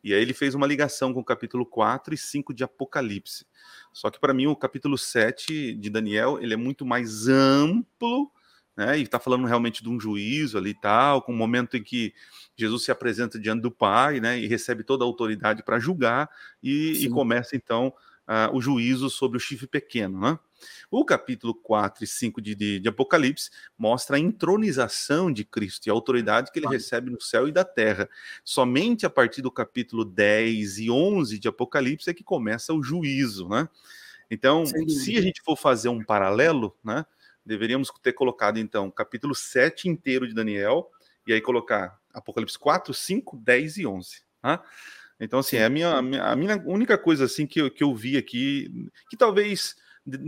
E 0.05 0.15
aí 0.15 0.23
ele 0.23 0.35
fez 0.35 0.55
uma 0.55 0.67
ligação 0.67 1.13
com 1.13 1.21
o 1.21 1.25
capítulo 1.25 1.67
4 1.67 2.15
e 2.15 2.19
5 2.19 2.55
de 2.55 2.63
Apocalipse. 2.63 3.47
Só 3.93 4.11
que 4.11 4.21
para 4.21 4.35
mim 4.35 4.47
o 4.47 4.55
capítulo 4.55 4.97
7 4.97 5.75
de 5.75 5.91
Daniel, 5.91 6.39
ele 6.41 6.55
é 6.55 6.57
muito 6.57 6.85
mais 6.85 7.27
amplo 7.27 8.31
né? 8.77 8.99
E 8.99 9.03
está 9.03 9.19
falando 9.19 9.47
realmente 9.47 9.83
de 9.83 9.89
um 9.89 9.99
juízo 9.99 10.59
ali 10.59 10.71
e 10.71 10.81
tal, 10.81 11.23
com 11.23 11.33
um 11.33 11.37
momento 11.37 11.77
em 11.77 11.83
que 11.83 12.13
Jesus 12.57 12.85
se 12.85 12.91
apresenta 12.91 13.39
diante 13.39 13.63
do 13.63 13.71
Pai, 13.71 14.21
né? 14.21 14.39
E 14.39 14.47
recebe 14.47 14.85
toda 14.85 15.05
a 15.05 15.07
autoridade 15.07 15.63
para 15.63 15.79
julgar 15.79 16.29
e, 16.63 17.05
e, 17.05 17.09
começa 17.09 17.57
então 17.57 17.93
uh, 18.29 18.55
o 18.55 18.61
juízo 18.61 19.09
sobre 19.09 19.39
o 19.39 19.41
chifre 19.41 19.67
pequeno, 19.67 20.21
né? 20.21 20.39
O 20.91 21.05
capítulo 21.05 21.55
4 21.55 22.05
e 22.05 22.07
5 22.07 22.41
de, 22.41 22.55
de, 22.55 22.81
de, 22.81 22.89
Apocalipse 22.89 23.51
mostra 23.79 24.17
a 24.17 24.21
entronização 24.21 25.31
de 25.31 25.45
Cristo 25.45 25.87
e 25.87 25.91
a 25.91 25.93
autoridade 25.93 26.51
que 26.51 26.59
ele 26.59 26.69
recebe 26.69 27.11
no 27.11 27.21
céu 27.21 27.47
e 27.47 27.53
da 27.53 27.65
terra. 27.65 28.09
Somente 28.45 29.05
a 29.05 29.11
partir 29.11 29.43
do 29.43 29.51
capítulo 29.51 30.05
10 30.05 30.79
e 30.79 30.91
11 30.91 31.39
de 31.39 31.49
Apocalipse 31.49 32.09
é 32.09 32.15
que 32.15 32.25
começa 32.25 32.73
o 32.73 32.83
juízo, 32.83 33.49
né? 33.49 33.69
Então, 34.31 34.65
se 34.67 35.17
a 35.17 35.21
gente 35.21 35.41
for 35.43 35.57
fazer 35.57 35.89
um 35.89 36.03
paralelo, 36.03 36.77
né? 36.83 37.05
Deveríamos 37.47 37.91
ter 38.03 38.13
colocado, 38.13 38.59
então, 38.59 38.91
capítulo 38.91 39.35
7 39.35 39.89
inteiro 39.89 40.27
de 40.27 40.35
Daniel, 40.35 40.91
e 41.27 41.33
aí 41.33 41.41
colocar 41.41 41.99
Apocalipse 42.13 42.59
4, 42.59 42.93
5, 42.93 43.37
10 43.37 43.79
e 43.79 43.87
11. 43.87 44.23
Tá? 44.43 44.63
Então, 45.21 45.39
assim, 45.39 45.57
é 45.57 45.65
a 45.65 45.71
minha, 45.71 45.91
a 45.91 46.37
minha 46.37 46.63
única 46.67 46.99
coisa 46.99 47.25
assim 47.25 47.47
que 47.47 47.61
eu, 47.61 47.71
que 47.71 47.83
eu 47.83 47.95
vi 47.95 48.17
aqui, 48.17 48.91
que 49.09 49.17
talvez 49.17 49.77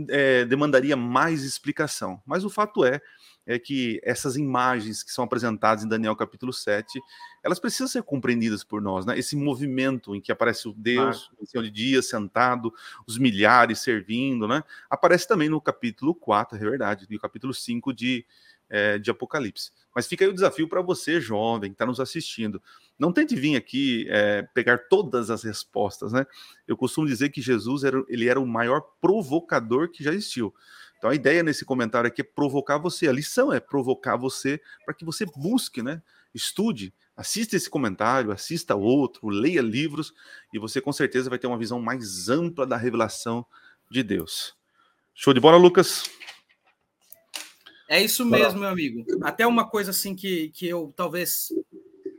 é, 0.09 0.45
demandaria 0.45 0.95
mais 0.95 1.43
explicação. 1.43 2.21
Mas 2.25 2.43
o 2.43 2.49
fato 2.49 2.83
é 2.85 3.01
é 3.49 3.57
que 3.57 3.99
essas 4.03 4.35
imagens 4.35 5.01
que 5.01 5.11
são 5.11 5.23
apresentadas 5.23 5.83
em 5.83 5.87
Daniel 5.87 6.15
capítulo 6.15 6.53
7, 6.53 7.01
elas 7.43 7.59
precisam 7.59 7.87
ser 7.87 8.03
compreendidas 8.03 8.63
por 8.63 8.79
nós, 8.79 9.07
né? 9.07 9.17
Esse 9.17 9.35
movimento 9.35 10.15
em 10.15 10.21
que 10.21 10.31
aparece 10.31 10.67
o 10.67 10.73
Deus, 10.73 11.31
ah. 11.31 11.35
o 11.41 11.47
Senhor 11.47 11.63
de 11.63 11.71
dia 11.71 11.99
sentado, 12.03 12.71
os 13.07 13.17
milhares 13.17 13.79
servindo, 13.79 14.47
né? 14.47 14.63
Aparece 14.87 15.27
também 15.27 15.49
no 15.49 15.59
capítulo 15.59 16.13
4, 16.13 16.57
é 16.57 16.59
verdade, 16.59 17.07
e 17.09 17.13
no 17.13 17.19
capítulo 17.19 17.51
5 17.51 17.91
de, 17.91 18.23
é, 18.69 18.97
de 18.97 19.09
Apocalipse. 19.09 19.71
Mas 19.95 20.07
fica 20.07 20.23
aí 20.23 20.29
o 20.29 20.33
desafio 20.33 20.67
para 20.67 20.81
você, 20.81 21.19
jovem, 21.19 21.71
que 21.71 21.75
está 21.75 21.85
nos 21.85 21.99
assistindo. 21.99 22.61
Não 22.97 23.11
tente 23.11 23.35
vir 23.35 23.55
aqui 23.55 24.05
é, 24.09 24.43
pegar 24.53 24.77
todas 24.89 25.29
as 25.29 25.43
respostas, 25.43 26.13
né? 26.13 26.25
Eu 26.67 26.77
costumo 26.77 27.07
dizer 27.07 27.29
que 27.29 27.41
Jesus 27.41 27.83
era, 27.83 28.03
ele 28.07 28.27
era 28.27 28.39
o 28.39 28.45
maior 28.45 28.81
provocador 29.01 29.89
que 29.89 30.03
já 30.03 30.13
existiu. 30.13 30.53
Então 30.97 31.09
a 31.09 31.15
ideia 31.15 31.41
nesse 31.41 31.65
comentário 31.65 32.07
aqui 32.07 32.21
é 32.21 32.23
provocar 32.23 32.77
você. 32.77 33.07
A 33.07 33.13
lição 33.13 33.51
é 33.51 33.59
provocar 33.59 34.17
você 34.17 34.61
para 34.85 34.93
que 34.93 35.05
você 35.05 35.25
busque, 35.25 35.81
né? 35.81 36.01
Estude, 36.33 36.93
assista 37.17 37.55
esse 37.55 37.69
comentário, 37.69 38.31
assista 38.31 38.75
outro, 38.75 39.27
leia 39.29 39.61
livros 39.61 40.13
e 40.53 40.59
você 40.59 40.79
com 40.79 40.93
certeza 40.93 41.29
vai 41.29 41.39
ter 41.39 41.47
uma 41.47 41.57
visão 41.57 41.81
mais 41.81 42.29
ampla 42.29 42.67
da 42.67 42.77
revelação 42.77 43.45
de 43.89 44.03
Deus. 44.03 44.53
Show 45.15 45.33
de 45.33 45.39
bola, 45.39 45.57
Lucas? 45.57 46.03
É 47.89 47.99
isso 47.99 48.23
mesmo, 48.23 48.59
meu 48.59 48.69
amigo. 48.69 49.03
Até 49.23 49.47
uma 49.47 49.67
coisa 49.67 49.89
assim 49.89 50.15
que, 50.15 50.49
que 50.49 50.67
eu 50.67 50.93
talvez 50.95 51.51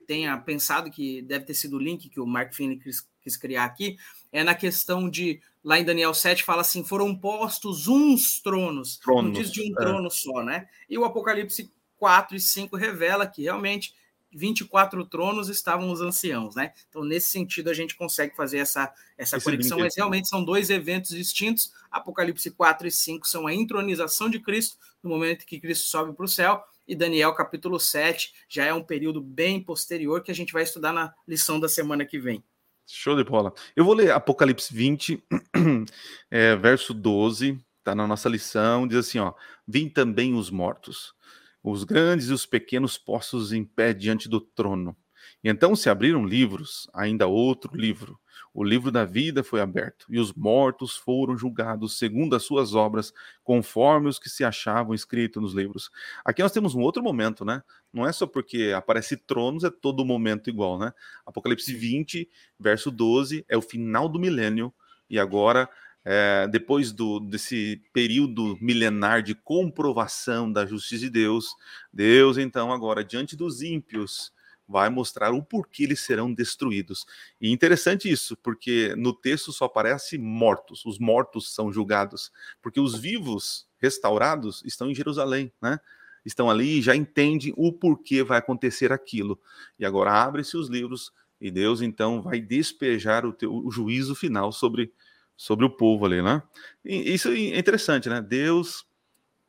tenha 0.05 0.37
pensado 0.37 0.91
que 0.91 1.23
deve 1.23 1.45
ter 1.45 1.55
sido 1.55 1.77
o 1.77 1.79
link 1.79 2.09
que 2.09 2.19
o 2.19 2.27
Mark 2.27 2.53
Finney 2.53 2.77
quis, 2.77 3.09
quis 3.23 3.37
criar 3.37 3.67
aqui, 3.67 3.97
é 4.33 4.43
na 4.43 4.57
questão 4.57 5.09
de 5.09 5.41
lá 5.63 5.79
em 5.79 5.85
Daniel 5.85 6.13
7 6.13 6.43
fala 6.43 6.63
assim: 6.63 6.83
foram 6.83 7.15
postos 7.15 7.87
uns 7.87 8.41
tronos, 8.41 8.99
tronos 8.99 9.25
não 9.25 9.31
diz 9.31 9.53
de 9.53 9.63
um 9.63 9.73
é. 9.73 9.77
trono 9.77 10.11
só, 10.11 10.43
né? 10.43 10.67
E 10.89 10.99
o 10.99 11.05
Apocalipse 11.05 11.71
4 11.99 12.35
e 12.35 12.41
5 12.41 12.77
revela 12.77 13.25
que 13.25 13.43
realmente 13.43 13.95
24 14.33 15.05
tronos 15.07 15.49
estavam 15.49 15.91
os 15.91 16.01
anciãos, 16.01 16.55
né? 16.55 16.73
Então, 16.89 17.05
nesse 17.05 17.31
sentido, 17.31 17.71
a 17.71 17.75
gente 17.75 17.97
consegue 17.97 18.35
fazer 18.35 18.59
essa, 18.59 18.93
essa 19.19 19.41
conexão, 19.41 19.79
mas 19.79 19.97
realmente 19.97 20.29
são 20.29 20.45
dois 20.45 20.71
eventos 20.71 21.11
distintos. 21.11 21.73
Apocalipse 21.91 22.51
4 22.51 22.87
e 22.87 22.91
5 22.91 23.27
são 23.27 23.47
a 23.47 23.55
entronização 23.55 24.31
de 24.31 24.39
Cristo, 24.39 24.77
no 25.03 25.11
momento 25.11 25.47
que 25.47 25.61
Cristo 25.61 25.89
sobe 25.89 26.13
para 26.13 26.25
o 26.25 26.29
céu, 26.29 26.63
e 26.87 26.95
Daniel 26.95 27.33
capítulo 27.35 27.79
7 27.79 28.33
já 28.49 28.65
é 28.65 28.75
um 28.75 28.83
período 28.83 29.21
bem 29.21 29.63
posterior 29.63 30.23
que 30.23 30.31
a 30.31 30.35
gente 30.35 30.53
vai 30.53 30.63
estudar 30.63 30.93
na 30.93 31.15
lição 31.27 31.59
da 31.59 31.69
semana 31.69 32.05
que 32.05 32.19
vem. 32.19 32.43
Show 32.87 33.17
de 33.17 33.23
bola. 33.23 33.53
Eu 33.77 33.85
vou 33.85 33.95
ler 33.95 34.11
Apocalipse 34.11 34.75
20, 34.75 35.23
é, 36.31 36.57
verso 36.57 36.93
12, 36.93 37.59
tá 37.85 37.95
na 37.95 38.07
nossa 38.07 38.29
lição, 38.29 38.87
diz 38.89 38.99
assim, 38.99 39.21
ó: 39.21 39.33
Vim 39.67 39.89
também 39.89 40.35
os 40.35 40.51
mortos, 40.51 41.15
os 41.63 41.85
grandes 41.85 42.29
e 42.29 42.33
os 42.33 42.47
pequenos 42.47 42.97
postos 42.97 43.53
em 43.53 43.65
pé 43.65 43.93
diante 43.93 44.29
do 44.29 44.41
trono. 44.41 44.97
E 45.43 45.49
então 45.49 45.75
se 45.75 45.89
abriram 45.89 46.25
livros, 46.25 46.89
ainda 46.93 47.27
outro 47.27 47.77
livro. 47.77 48.19
O 48.53 48.65
livro 48.65 48.91
da 48.91 49.05
vida 49.05 49.45
foi 49.45 49.61
aberto, 49.61 50.07
e 50.09 50.19
os 50.19 50.33
mortos 50.33 50.97
foram 50.97 51.37
julgados 51.37 51.99
segundo 51.99 52.35
as 52.35 52.43
suas 52.43 52.75
obras, 52.75 53.13
conforme 53.45 54.09
os 54.09 54.19
que 54.19 54.29
se 54.29 54.45
achavam 54.45 54.93
escritos 54.95 55.41
nos 55.41 55.55
livros. 55.55 55.91
Aqui 56.25 56.43
nós 56.43 56.53
temos 56.53 56.75
um 56.75 56.81
outro 56.81 57.03
momento, 57.03 57.45
né? 57.45 57.63
Não 57.93 58.07
é 58.07 58.13
só 58.13 58.27
porque 58.27 58.73
aparece 58.75 59.17
tronos, 59.17 59.63
é 59.63 59.71
todo 59.71 60.05
momento 60.05 60.51
igual, 60.51 60.79
né? 60.79 60.93
Apocalipse 61.25 61.73
20, 61.73 62.29
verso 62.59 62.91
12, 62.91 63.45
é 63.49 63.57
o 63.57 63.63
final 63.63 64.09
do 64.09 64.19
milênio, 64.19 64.73
e 65.09 65.19
agora 65.19 65.69
é, 66.05 66.49
depois 66.49 66.93
do, 66.93 67.21
desse 67.21 67.83
período 67.93 68.57
milenar 68.61 69.23
de 69.23 69.35
comprovação 69.35 70.51
da 70.51 70.65
justiça 70.65 71.05
de 71.05 71.11
Deus, 71.11 71.55
Deus, 71.93 72.39
então, 72.39 72.73
agora, 72.73 73.05
diante 73.05 73.37
dos 73.37 73.63
ímpios, 73.63 74.33
vai 74.71 74.89
mostrar 74.89 75.33
o 75.33 75.43
porquê 75.43 75.83
eles 75.83 75.99
serão 75.99 76.33
destruídos. 76.33 77.05
E 77.41 77.51
interessante 77.51 78.09
isso, 78.09 78.37
porque 78.37 78.95
no 78.97 79.13
texto 79.13 79.53
só 79.53 79.65
aparece 79.65 80.17
mortos, 80.17 80.87
os 80.87 80.97
mortos 80.97 81.53
são 81.53 81.73
julgados, 81.73 82.31
porque 82.63 82.79
os 82.79 82.97
vivos 82.97 83.67
restaurados 83.79 84.63
estão 84.65 84.89
em 84.89 84.95
Jerusalém, 84.95 85.53
né? 85.61 85.81
Estão 86.25 86.49
ali 86.49 86.79
e 86.79 86.83
já 86.83 86.95
entendem 86.95 87.53
o 87.57 87.73
porquê 87.73 88.23
vai 88.23 88.39
acontecer 88.39 88.93
aquilo. 88.93 89.41
E 89.79 89.85
agora 89.85 90.13
abre-se 90.13 90.57
os 90.57 90.69
livros 90.69 91.11
e 91.41 91.51
Deus 91.51 91.81
então 91.81 92.23
vai 92.23 92.41
despejar 92.41 93.27
o, 93.27 93.33
teu, 93.33 93.53
o 93.53 93.71
juízo 93.73 94.15
final 94.15 94.53
sobre, 94.53 94.93
sobre 95.41 95.65
o 95.65 95.71
povo 95.71 96.05
ali, 96.05 96.21
né? 96.21 96.43
E 96.85 97.15
isso 97.15 97.29
é 97.29 97.59
interessante, 97.59 98.09
né? 98.09 98.21
Deus, 98.21 98.85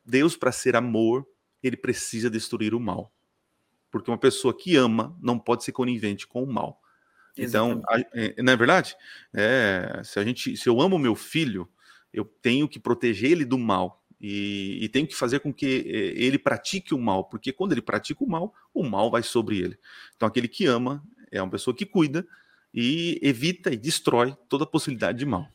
Deus 0.06 0.38
para 0.38 0.52
ser 0.52 0.76
amor, 0.76 1.28
ele 1.62 1.76
precisa 1.76 2.30
destruir 2.30 2.74
o 2.74 2.80
mal 2.80 3.12
porque 3.92 4.10
uma 4.10 4.18
pessoa 4.18 4.58
que 4.58 4.76
ama 4.78 5.16
não 5.22 5.38
pode 5.38 5.64
ser 5.64 5.74
conivente 5.74 6.26
com 6.26 6.42
o 6.44 6.52
mal. 6.52 6.82
Então, 7.38 7.82
a, 7.88 8.00
é, 8.14 8.42
não 8.42 8.54
é 8.54 8.56
verdade? 8.56 8.96
É, 9.34 10.02
se 10.04 10.18
a 10.18 10.24
gente, 10.24 10.56
se 10.58 10.68
eu 10.68 10.82
amo 10.82 10.98
meu 10.98 11.16
filho, 11.16 11.70
eu 12.14 12.26
tenho 12.26 12.68
que 12.68 12.80
proteger 12.80 13.32
ele 13.32 13.46
do 13.46 13.58
mal 13.58 14.04
e, 14.20 14.80
e 14.82 14.90
tenho 14.90 15.08
que 15.08 15.16
fazer 15.16 15.40
com 15.40 15.54
que 15.54 15.66
é, 15.66 16.24
ele 16.24 16.40
pratique 16.40 16.94
o 16.94 17.00
mal, 17.00 17.26
porque 17.26 17.52
quando 17.52 17.74
ele 17.74 17.82
pratica 17.82 18.24
o 18.24 18.30
mal, 18.30 18.54
o 18.74 18.84
mal 18.84 19.12
vai 19.12 19.24
sobre 19.24 19.60
ele. 19.60 19.78
Então, 20.16 20.28
aquele 20.28 20.48
que 20.48 20.66
ama 20.66 21.04
é 21.32 21.42
uma 21.42 21.52
pessoa 21.52 21.76
que 21.76 21.86
cuida 21.86 22.26
e 22.74 23.20
evita 23.22 23.72
e 23.72 23.78
destrói 23.78 24.36
toda 24.48 24.64
a 24.64 24.68
possibilidade 24.68 25.18
de 25.20 25.26
mal. 25.26 25.48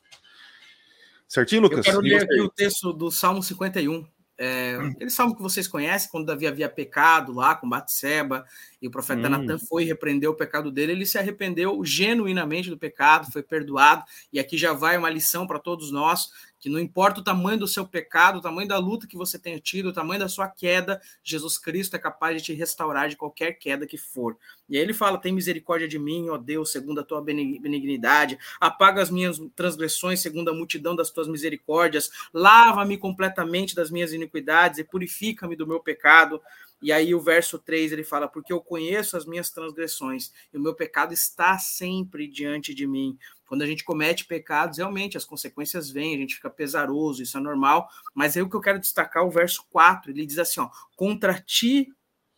Certinho, 1.28 1.62
Lucas? 1.62 1.78
Eu 1.78 1.84
quero 1.84 2.00
ler 2.00 2.22
aqui 2.22 2.40
o 2.40 2.48
texto 2.48 2.92
do 2.92 3.10
Salmo 3.10 3.42
51. 3.42 4.06
É, 4.38 4.76
hum. 4.78 4.90
aquele 4.90 5.10
salmo 5.10 5.34
que 5.34 5.42
vocês 5.42 5.66
conhecem, 5.66 6.10
quando 6.10 6.26
Davi 6.26 6.46
havia 6.46 6.68
pecado 6.68 7.32
lá 7.32 7.54
com 7.54 7.68
Batseba, 7.68 8.44
e 8.82 8.86
o 8.86 8.90
profeta 8.90 9.26
hum. 9.26 9.30
Natan 9.30 9.58
foi 9.58 9.82
e 9.82 9.86
repreendeu 9.86 10.32
o 10.32 10.34
pecado 10.34 10.70
dele, 10.70 10.92
ele 10.92 11.06
se 11.06 11.16
arrependeu 11.16 11.82
genuinamente 11.82 12.68
do 12.68 12.76
pecado, 12.76 13.32
foi 13.32 13.42
perdoado, 13.42 14.04
e 14.30 14.38
aqui 14.38 14.58
já 14.58 14.74
vai 14.74 14.98
uma 14.98 15.08
lição 15.08 15.46
para 15.46 15.58
todos 15.58 15.90
nós, 15.90 16.30
que 16.66 16.70
não 16.70 16.80
importa 16.80 17.20
o 17.20 17.22
tamanho 17.22 17.60
do 17.60 17.68
seu 17.68 17.86
pecado, 17.86 18.38
o 18.38 18.40
tamanho 18.40 18.66
da 18.66 18.76
luta 18.76 19.06
que 19.06 19.16
você 19.16 19.38
tenha 19.38 19.60
tido, 19.60 19.90
o 19.90 19.92
tamanho 19.92 20.18
da 20.18 20.28
sua 20.28 20.48
queda, 20.48 21.00
Jesus 21.22 21.56
Cristo 21.58 21.94
é 21.94 21.98
capaz 22.00 22.36
de 22.38 22.46
te 22.46 22.52
restaurar 22.54 23.08
de 23.08 23.14
qualquer 23.14 23.52
queda 23.52 23.86
que 23.86 23.96
for. 23.96 24.36
E 24.68 24.76
aí 24.76 24.82
ele 24.82 24.92
fala: 24.92 25.16
tem 25.16 25.32
misericórdia 25.32 25.86
de 25.86 25.96
mim, 25.96 26.28
ó 26.28 26.36
Deus, 26.36 26.72
segundo 26.72 26.98
a 26.98 27.04
tua 27.04 27.22
benignidade, 27.22 28.36
apaga 28.60 29.00
as 29.00 29.10
minhas 29.10 29.40
transgressões 29.54 30.18
segundo 30.18 30.48
a 30.50 30.52
multidão 30.52 30.96
das 30.96 31.08
tuas 31.08 31.28
misericórdias, 31.28 32.10
lava-me 32.34 32.98
completamente 32.98 33.72
das 33.72 33.88
minhas 33.88 34.12
iniquidades 34.12 34.80
e 34.80 34.84
purifica-me 34.84 35.54
do 35.54 35.68
meu 35.68 35.78
pecado. 35.78 36.42
E 36.82 36.92
aí 36.92 37.14
o 37.14 37.20
verso 37.20 37.58
3 37.58 37.92
ele 37.92 38.04
fala: 38.04 38.28
Porque 38.28 38.52
eu 38.52 38.60
conheço 38.60 39.16
as 39.16 39.24
minhas 39.24 39.50
transgressões, 39.50 40.32
e 40.52 40.58
o 40.58 40.60
meu 40.60 40.74
pecado 40.74 41.14
está 41.14 41.58
sempre 41.58 42.26
diante 42.26 42.74
de 42.74 42.86
mim. 42.86 43.16
Quando 43.46 43.62
a 43.62 43.66
gente 43.66 43.84
comete 43.84 44.24
pecados, 44.24 44.78
realmente 44.78 45.16
as 45.16 45.24
consequências 45.24 45.90
vêm, 45.90 46.14
a 46.14 46.18
gente 46.18 46.34
fica 46.34 46.50
pesaroso, 46.50 47.22
isso 47.22 47.38
é 47.38 47.40
normal. 47.40 47.88
Mas 48.14 48.36
aí 48.36 48.42
o 48.42 48.50
que 48.50 48.56
eu 48.56 48.60
quero 48.60 48.78
destacar 48.78 49.22
é 49.22 49.26
o 49.26 49.30
verso 49.30 49.64
4, 49.70 50.10
ele 50.10 50.26
diz 50.26 50.38
assim: 50.38 50.60
ó, 50.60 50.68
contra 50.96 51.34
ti, 51.34 51.92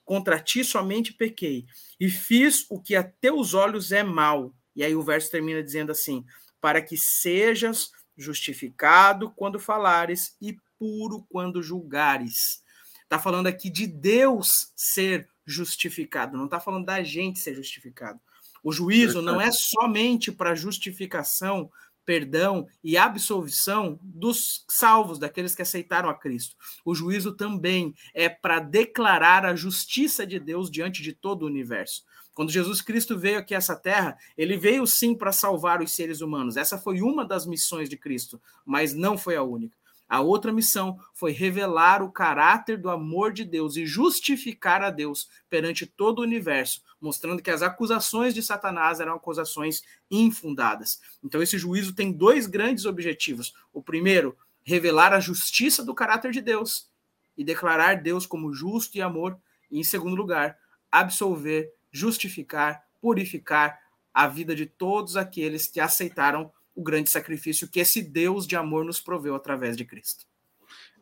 contra 0.05 0.38
ti 0.38 0.62
somente 0.62 1.12
pequei, 1.12 1.66
e 1.99 2.09
fiz 2.09 2.66
o 2.68 2.81
que 2.81 2.94
a 2.94 3.03
teus 3.03 3.55
olhos 3.55 3.90
é 3.90 4.03
mal. 4.03 4.55
E 4.77 4.85
aí 4.85 4.94
o 4.94 5.03
verso 5.03 5.31
termina 5.31 5.62
dizendo 5.62 5.90
assim: 5.90 6.25
para 6.61 6.83
que 6.83 6.97
sejas 6.97 7.90
justificado 8.16 9.31
quando 9.31 9.59
falares 9.59 10.37
e 10.40 10.59
puro 10.79 11.27
quando 11.31 11.62
julgares. 11.62 12.62
Está 13.03 13.18
falando 13.18 13.47
aqui 13.47 13.71
de 13.71 13.87
Deus 13.87 14.73
ser 14.77 15.29
justificado, 15.47 16.37
não 16.37 16.44
está 16.44 16.61
falando 16.61 16.85
da 16.85 17.03
gente 17.03 17.38
ser 17.38 17.55
justificado. 17.55 18.21
O 18.62 18.73
juízo 18.73 19.23
não 19.23 19.40
é 19.40 19.51
somente 19.51 20.33
para 20.33 20.55
justificação, 20.55 21.71
perdão 22.05 22.66
e 22.83 22.97
absolvição 22.97 23.99
dos 24.03 24.64
salvos, 24.66 25.18
daqueles 25.18 25.55
que 25.55 25.61
aceitaram 25.61 26.09
a 26.09 26.14
Cristo. 26.14 26.57
O 26.85 26.94
juízo 26.94 27.35
também 27.35 27.94
é 28.14 28.31
para 28.31 28.61
declarar 28.61 29.44
a 29.44 29.55
justiça 29.55 30.27
de 30.27 30.40
Deus 30.40 30.71
diante 30.71 31.03
de 31.03 31.12
todo 31.12 31.42
o 31.42 31.47
universo. 31.47 32.03
Quando 32.33 32.51
Jesus 32.51 32.81
Cristo 32.81 33.18
veio 33.18 33.38
aqui 33.38 33.55
a 33.55 33.59
essa 33.59 33.77
terra, 33.77 34.16
ele 34.37 34.57
veio 34.57 34.87
sim 34.87 35.14
para 35.14 35.33
salvar 35.33 35.83
os 35.83 35.92
seres 35.92 36.21
humanos. 36.21 36.57
Essa 36.57 36.79
foi 36.79 37.03
uma 37.03 37.27
das 37.27 37.44
missões 37.44 37.88
de 37.88 37.97
Cristo, 37.97 38.40
mas 38.64 38.94
não 38.94 39.18
foi 39.18 39.37
a 39.37 39.42
única. 39.42 39.77
A 40.09 40.21
outra 40.21 40.51
missão 40.51 40.99
foi 41.12 41.33
revelar 41.33 42.03
o 42.03 42.11
caráter 42.11 42.79
do 42.79 42.88
amor 42.88 43.33
de 43.33 43.44
Deus 43.44 43.77
e 43.77 43.85
justificar 43.85 44.83
a 44.83 44.88
Deus 44.88 45.29
perante 45.51 45.85
todo 45.85 46.21
o 46.21 46.23
universo, 46.23 46.83
mostrando 46.99 47.42
que 47.42 47.51
as 47.51 47.61
acusações 47.61 48.33
de 48.33 48.42
Satanás 48.42 49.01
eram 49.01 49.14
acusações 49.14 49.83
infundadas. 50.11 51.01
Então, 51.23 51.42
esse 51.42 51.59
juízo 51.59 51.94
tem 51.94 52.11
dois 52.11 52.47
grandes 52.47 52.87
objetivos. 52.87 53.53
O 53.73 53.83
primeiro, 53.83 54.37
revelar 54.64 55.12
a 55.12 55.21
justiça 55.21 55.85
do 55.85 55.94
caráter 55.94 56.31
de 56.31 56.40
Deus 56.40 56.90
e 57.37 57.44
declarar 57.44 58.03
Deus 58.03 58.27
como 58.27 58.53
justo 58.53 58.97
e 58.97 59.03
amor. 59.03 59.38
E, 59.71 59.79
em 59.79 59.85
segundo 59.85 60.16
lugar, 60.16 60.59
absolver, 60.90 61.73
justificar, 61.92 62.83
purificar 63.01 63.79
a 64.12 64.27
vida 64.27 64.55
de 64.57 64.64
todos 64.64 65.16
aqueles 65.16 65.66
que 65.66 65.81
aceitaram 65.81 66.51
o 66.79 66.83
grande 66.83 67.11
sacrifício 67.11 67.67
que 67.67 67.81
esse 67.81 68.01
Deus 68.01 68.47
de 68.47 68.55
amor 68.55 68.85
nos 68.85 69.01
proveu 69.01 69.35
através 69.35 69.77
de 69.77 69.85
Cristo. 69.85 70.25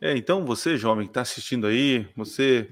É, 0.01 0.17
então 0.17 0.43
você, 0.43 0.75
jovem, 0.75 1.05
que 1.05 1.11
está 1.11 1.21
assistindo 1.21 1.67
aí, 1.67 2.07
você 2.15 2.67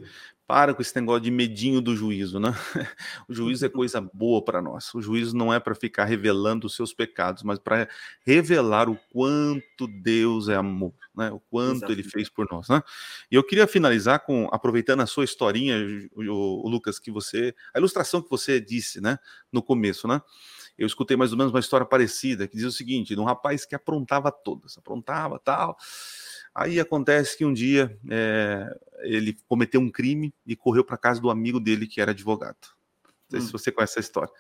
para 0.48 0.74
com 0.74 0.82
esse 0.82 0.96
negócio 0.96 1.22
de 1.22 1.32
medinho 1.32 1.82
do 1.82 1.96
juízo, 1.96 2.40
né? 2.40 2.50
O 3.28 3.34
juízo 3.34 3.66
é 3.66 3.70
coisa 3.70 4.00
boa 4.00 4.44
para 4.44 4.62
nós. 4.62 4.94
O 4.94 5.02
juízo 5.02 5.36
não 5.36 5.54
é 5.54 5.60
para 5.60 5.74
ficar 5.74 6.06
revelando 6.06 6.68
os 6.68 6.76
seus 6.76 6.94
pecados, 6.94 7.42
mas 7.42 7.58
para 7.58 7.88
revelar 8.26 8.88
o 8.90 8.98
quanto 9.12 9.88
Deus 9.88 10.48
é 10.48 10.56
amor, 10.56 10.94
né? 11.16 11.32
O 11.32 11.40
quanto 11.40 11.78
Exatamente. 11.78 12.02
ele 12.02 12.10
fez 12.10 12.30
por 12.30 12.48
nós, 12.52 12.70
né? 12.70 12.82
E 13.32 13.36
eu 13.36 13.44
queria 13.44 13.68
finalizar 13.68 14.24
com 14.24 14.48
aproveitando 14.52 15.02
a 15.02 15.08
sua 15.08 15.26
historinha, 15.26 15.78
o, 16.16 16.66
o 16.66 16.70
Lucas, 16.70 17.00
que 17.00 17.12
você, 17.12 17.54
a 17.74 17.80
ilustração 17.80 18.22
que 18.22 18.30
você 18.30 18.60
disse, 18.60 19.02
né, 19.02 19.18
no 19.52 19.64
começo, 19.64 20.08
né? 20.08 20.22
Eu 20.78 20.86
escutei 20.86 21.16
mais 21.16 21.32
ou 21.32 21.38
menos 21.38 21.54
uma 21.54 21.60
história 21.60 21.86
parecida, 21.86 22.48
que 22.48 22.58
diz 22.58 22.66
o 22.66 22.72
seguinte, 22.72 23.16
de 23.16 23.20
um 23.20 23.24
rapaz 23.24 23.66
que 23.66 23.76
aprontava 23.76 24.32
todas, 24.32 24.78
aprontava 24.78 25.40
tal. 25.40 25.78
Aí 26.54 26.80
acontece 26.80 27.38
que 27.38 27.46
um 27.46 27.54
dia 27.54 27.98
é, 28.10 28.80
ele 29.02 29.38
cometeu 29.48 29.82
um 29.82 29.90
crime 29.90 30.34
e 30.46 30.56
correu 30.56 30.84
para 30.84 30.98
casa 30.98 31.20
do 31.20 31.30
amigo 31.30 31.60
dele 31.60 31.88
que 31.88 32.00
era 32.00 32.12
advogado. 32.12 32.58
Não 33.04 33.12
sei 33.32 33.40
hum. 33.40 33.46
se 33.46 33.52
você 33.52 33.72
conhece 33.72 33.94
essa 33.94 34.08
história. 34.08 34.32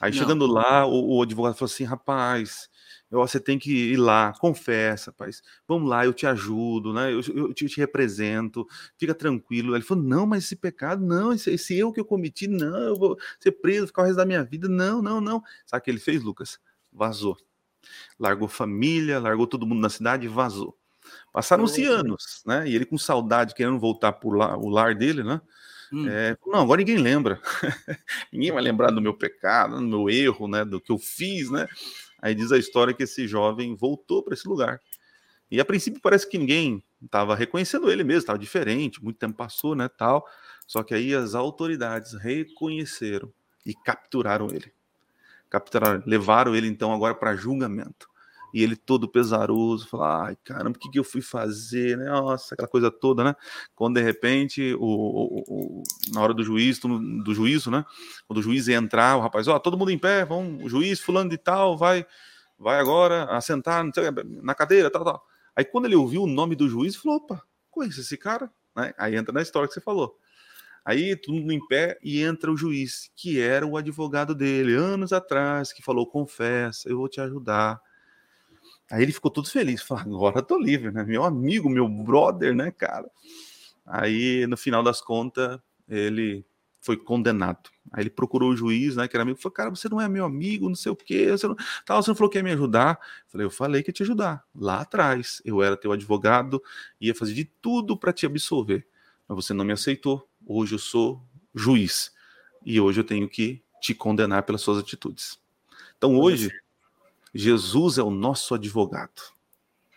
Aí 0.00 0.10
Não. 0.10 0.18
chegando 0.18 0.46
lá, 0.46 0.86
o, 0.86 1.16
o 1.16 1.22
advogado 1.22 1.54
falou 1.54 1.72
assim, 1.72 1.84
rapaz, 1.84 2.68
você 3.20 3.38
tem 3.38 3.58
que 3.58 3.92
ir 3.92 3.96
lá, 3.96 4.32
confessa, 4.40 5.10
rapaz. 5.10 5.42
Vamos 5.68 5.88
lá, 5.88 6.04
eu 6.04 6.14
te 6.14 6.26
ajudo, 6.26 6.94
né? 6.94 7.12
Eu, 7.12 7.20
eu 7.34 7.52
te, 7.52 7.66
te, 7.66 7.78
represento, 7.78 8.66
fica 8.96 9.14
tranquilo. 9.14 9.76
Ele 9.76 9.84
falou: 9.84 10.02
não, 10.02 10.26
mas 10.26 10.44
esse 10.44 10.56
pecado, 10.56 11.04
não, 11.04 11.32
esse, 11.32 11.50
esse 11.50 11.76
eu 11.76 11.92
que 11.92 12.00
eu 12.00 12.04
cometi, 12.04 12.48
não, 12.48 12.78
eu 12.78 12.96
vou 12.96 13.18
ser 13.38 13.52
preso, 13.52 13.86
ficar 13.88 14.02
o 14.02 14.04
resto 14.06 14.16
da 14.16 14.24
minha 14.24 14.42
vida. 14.42 14.68
Não, 14.68 15.02
não, 15.02 15.20
não. 15.20 15.42
Sabe 15.66 15.82
o 15.82 15.84
que 15.84 15.90
ele 15.90 16.00
fez, 16.00 16.22
Lucas? 16.22 16.58
Vazou. 16.90 17.36
Largou 18.18 18.48
família, 18.48 19.18
largou 19.18 19.46
todo 19.46 19.66
mundo 19.66 19.80
na 19.80 19.90
cidade 19.90 20.24
e 20.26 20.28
vazou. 20.28 20.76
Passaram-se 21.32 21.84
anos, 21.84 22.42
né? 22.46 22.66
E 22.68 22.74
ele 22.74 22.86
com 22.86 22.96
saudade, 22.96 23.54
querendo 23.54 23.78
voltar 23.78 24.12
para 24.12 24.28
o 24.28 24.68
lar 24.68 24.94
dele, 24.94 25.22
né? 25.22 25.40
Hum. 25.92 26.08
É, 26.08 26.36
não, 26.46 26.60
agora 26.60 26.78
ninguém 26.78 26.96
lembra. 26.96 27.38
ninguém 28.32 28.50
vai 28.50 28.62
lembrar 28.62 28.90
do 28.90 29.00
meu 29.00 29.12
pecado, 29.12 29.76
do 29.76 29.82
meu 29.82 30.08
erro, 30.08 30.48
né? 30.48 30.64
Do 30.64 30.80
que 30.80 30.90
eu 30.90 30.98
fiz, 30.98 31.50
né? 31.50 31.68
Aí 32.22 32.34
diz 32.34 32.52
a 32.52 32.58
história 32.58 32.94
que 32.94 33.02
esse 33.02 33.26
jovem 33.26 33.74
voltou 33.74 34.22
para 34.22 34.34
esse 34.34 34.48
lugar. 34.48 34.80
E 35.50 35.60
a 35.60 35.64
princípio 35.64 36.00
parece 36.00 36.28
que 36.28 36.38
ninguém 36.38 36.82
estava 37.02 37.34
reconhecendo 37.34 37.90
ele 37.90 38.04
mesmo, 38.04 38.20
estava 38.20 38.38
diferente, 38.38 39.02
muito 39.02 39.18
tempo 39.18 39.36
passou, 39.36 39.74
né, 39.74 39.88
tal. 39.88 40.24
Só 40.66 40.82
que 40.82 40.94
aí 40.94 41.12
as 41.14 41.34
autoridades 41.34 42.14
reconheceram 42.14 43.30
e 43.66 43.74
capturaram 43.74 44.46
ele. 44.46 44.72
Capturaram, 45.50 46.02
levaram 46.06 46.54
ele 46.54 46.68
então 46.68 46.94
agora 46.94 47.14
para 47.14 47.36
julgamento 47.36 48.11
e 48.52 48.62
ele 48.62 48.76
todo 48.76 49.08
pesaroso, 49.08 49.88
fala, 49.88 50.26
ai 50.26 50.36
caramba, 50.44 50.76
o 50.76 50.78
que, 50.78 50.90
que 50.90 50.98
eu 50.98 51.04
fui 51.04 51.22
fazer, 51.22 51.96
né? 51.96 52.04
Nossa, 52.04 52.54
aquela 52.54 52.68
coisa 52.68 52.90
toda, 52.90 53.24
né? 53.24 53.34
Quando 53.74 53.94
de 53.94 54.02
repente, 54.02 54.74
o, 54.74 54.84
o, 54.84 55.44
o 55.48 55.82
na 56.12 56.20
hora 56.20 56.34
do 56.34 56.44
juízo, 56.44 56.88
do 57.22 57.34
juízo, 57.34 57.70
né? 57.70 57.84
Quando 58.26 58.38
o 58.38 58.42
juiz 58.42 58.68
ia 58.68 58.76
entrar, 58.76 59.16
o 59.16 59.20
rapaz, 59.20 59.48
ó, 59.48 59.58
todo 59.58 59.76
mundo 59.78 59.90
em 59.90 59.98
pé, 59.98 60.24
vamos, 60.24 60.64
o 60.64 60.68
juiz 60.68 61.00
fulano 61.00 61.30
de 61.30 61.38
tal, 61.38 61.76
vai, 61.76 62.06
vai 62.58 62.78
agora 62.78 63.24
assentar 63.24 63.84
na 64.42 64.54
cadeira, 64.54 64.90
tal, 64.90 65.04
tal. 65.04 65.26
Aí 65.56 65.64
quando 65.64 65.86
ele 65.86 65.96
ouviu 65.96 66.22
o 66.22 66.26
nome 66.26 66.54
do 66.54 66.68
juiz, 66.68 66.96
falou, 66.96 67.18
opa, 67.18 67.42
conheço 67.70 68.00
esse 68.00 68.16
cara, 68.16 68.50
né? 68.76 68.92
Aí 68.98 69.16
entra 69.16 69.32
na 69.32 69.42
história 69.42 69.66
que 69.66 69.74
você 69.74 69.80
falou. 69.80 70.18
Aí 70.84 71.14
todo 71.16 71.34
mundo 71.34 71.52
em 71.52 71.64
pé 71.68 71.96
e 72.02 72.20
entra 72.22 72.50
o 72.50 72.56
juiz, 72.56 73.10
que 73.14 73.40
era 73.40 73.64
o 73.64 73.76
advogado 73.76 74.34
dele, 74.34 74.74
anos 74.74 75.12
atrás, 75.12 75.72
que 75.72 75.82
falou: 75.82 76.06
confessa, 76.06 76.88
eu 76.88 76.98
vou 76.98 77.08
te 77.08 77.20
ajudar 77.20 77.80
Aí 78.90 79.02
ele 79.02 79.12
ficou 79.12 79.30
todo 79.30 79.48
feliz, 79.48 79.82
falou: 79.82 80.02
agora 80.02 80.38
eu 80.38 80.42
tô 80.42 80.58
livre, 80.58 80.90
né? 80.90 81.04
Meu 81.04 81.24
amigo, 81.24 81.68
meu 81.68 81.88
brother, 81.88 82.54
né, 82.54 82.70
cara? 82.70 83.10
Aí 83.86 84.46
no 84.46 84.56
final 84.56 84.82
das 84.82 85.00
contas, 85.00 85.58
ele 85.88 86.44
foi 86.80 86.96
condenado. 86.96 87.70
Aí 87.92 88.02
ele 88.02 88.10
procurou 88.10 88.50
o 88.50 88.56
juiz, 88.56 88.96
né, 88.96 89.06
que 89.06 89.16
era 89.16 89.22
amigo, 89.22 89.38
falou: 89.38 89.54
cara, 89.54 89.70
você 89.70 89.88
não 89.88 90.00
é 90.00 90.08
meu 90.08 90.24
amigo, 90.24 90.68
não 90.68 90.74
sei 90.74 90.90
o 90.90 90.96
quê, 90.96 91.30
você 91.30 91.46
não, 91.46 91.56
tal, 91.86 92.02
você 92.02 92.10
não 92.10 92.16
falou 92.16 92.28
que 92.28 92.38
ia 92.38 92.42
me 92.42 92.50
ajudar. 92.50 92.98
Eu 93.00 93.30
falei: 93.30 93.46
eu 93.46 93.50
falei 93.50 93.82
que 93.82 93.90
ia 93.90 93.94
te 93.94 94.02
ajudar. 94.02 94.44
Lá 94.54 94.80
atrás, 94.80 95.40
eu 95.44 95.62
era 95.62 95.76
teu 95.76 95.92
advogado, 95.92 96.62
ia 97.00 97.14
fazer 97.14 97.34
de 97.34 97.44
tudo 97.44 97.96
para 97.96 98.12
te 98.12 98.26
absolver. 98.26 98.86
Mas 99.28 99.36
você 99.36 99.54
não 99.54 99.64
me 99.64 99.72
aceitou. 99.72 100.28
Hoje 100.44 100.74
eu 100.74 100.78
sou 100.78 101.22
juiz. 101.54 102.12
E 102.64 102.80
hoje 102.80 103.00
eu 103.00 103.04
tenho 103.04 103.28
que 103.28 103.62
te 103.80 103.94
condenar 103.94 104.42
pelas 104.42 104.60
suas 104.60 104.78
atitudes. 104.78 105.38
Então 105.96 106.16
hoje 106.16 106.50
Jesus 107.34 107.98
é 107.98 108.02
o 108.02 108.10
nosso 108.10 108.54
advogado. 108.54 109.22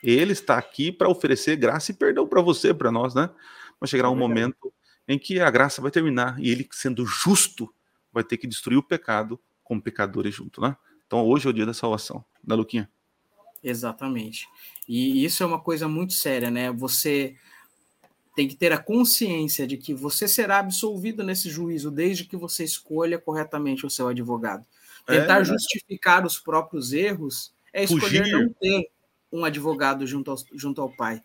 Ele 0.03 0.33
está 0.33 0.57
aqui 0.57 0.91
para 0.91 1.09
oferecer 1.09 1.55
graça 1.55 1.91
e 1.91 1.95
perdão 1.95 2.27
para 2.27 2.41
você, 2.41 2.73
para 2.73 2.91
nós, 2.91 3.15
né? 3.15 3.29
Mas 3.79 3.89
chegará 3.89 4.09
um 4.09 4.15
momento 4.15 4.71
em 5.07 5.17
que 5.17 5.39
a 5.39 5.49
graça 5.49 5.81
vai 5.81 5.91
terminar 5.91 6.39
e 6.39 6.49
ele, 6.49 6.67
sendo 6.71 7.05
justo, 7.05 7.73
vai 8.13 8.23
ter 8.23 8.37
que 8.37 8.47
destruir 8.47 8.77
o 8.77 8.83
pecado 8.83 9.39
com 9.63 9.79
pecadores 9.79 10.33
junto, 10.33 10.61
né? 10.61 10.77
Então 11.05 11.25
hoje 11.25 11.47
é 11.47 11.49
o 11.49 11.53
dia 11.53 11.65
da 11.65 11.73
salvação, 11.73 12.23
né, 12.43 12.55
Luquinha? 12.55 12.89
Exatamente. 13.63 14.47
E 14.87 15.25
isso 15.25 15.41
é 15.41 15.45
uma 15.45 15.59
coisa 15.59 15.87
muito 15.87 16.13
séria, 16.13 16.51
né? 16.51 16.71
Você 16.71 17.35
tem 18.35 18.47
que 18.47 18.55
ter 18.55 18.71
a 18.71 18.77
consciência 18.77 19.65
de 19.65 19.77
que 19.77 19.93
você 19.93 20.27
será 20.27 20.59
absolvido 20.59 21.23
nesse 21.23 21.49
juízo 21.49 21.89
desde 21.89 22.25
que 22.25 22.35
você 22.35 22.63
escolha 22.63 23.17
corretamente 23.17 23.85
o 23.85 23.89
seu 23.89 24.07
advogado. 24.07 24.65
Tentar 25.05 25.41
é, 25.41 25.45
justificar 25.45 26.25
os 26.25 26.39
próprios 26.39 26.93
erros 26.93 27.53
é 27.71 27.83
escolher 27.83 28.23
Fugir. 28.23 28.31
não 28.31 28.49
ter 28.53 28.89
um 29.31 29.45
advogado 29.45 30.07
junto 30.07 30.31
ao, 30.31 30.37
junto 30.53 30.81
ao 30.81 30.89
pai. 30.89 31.21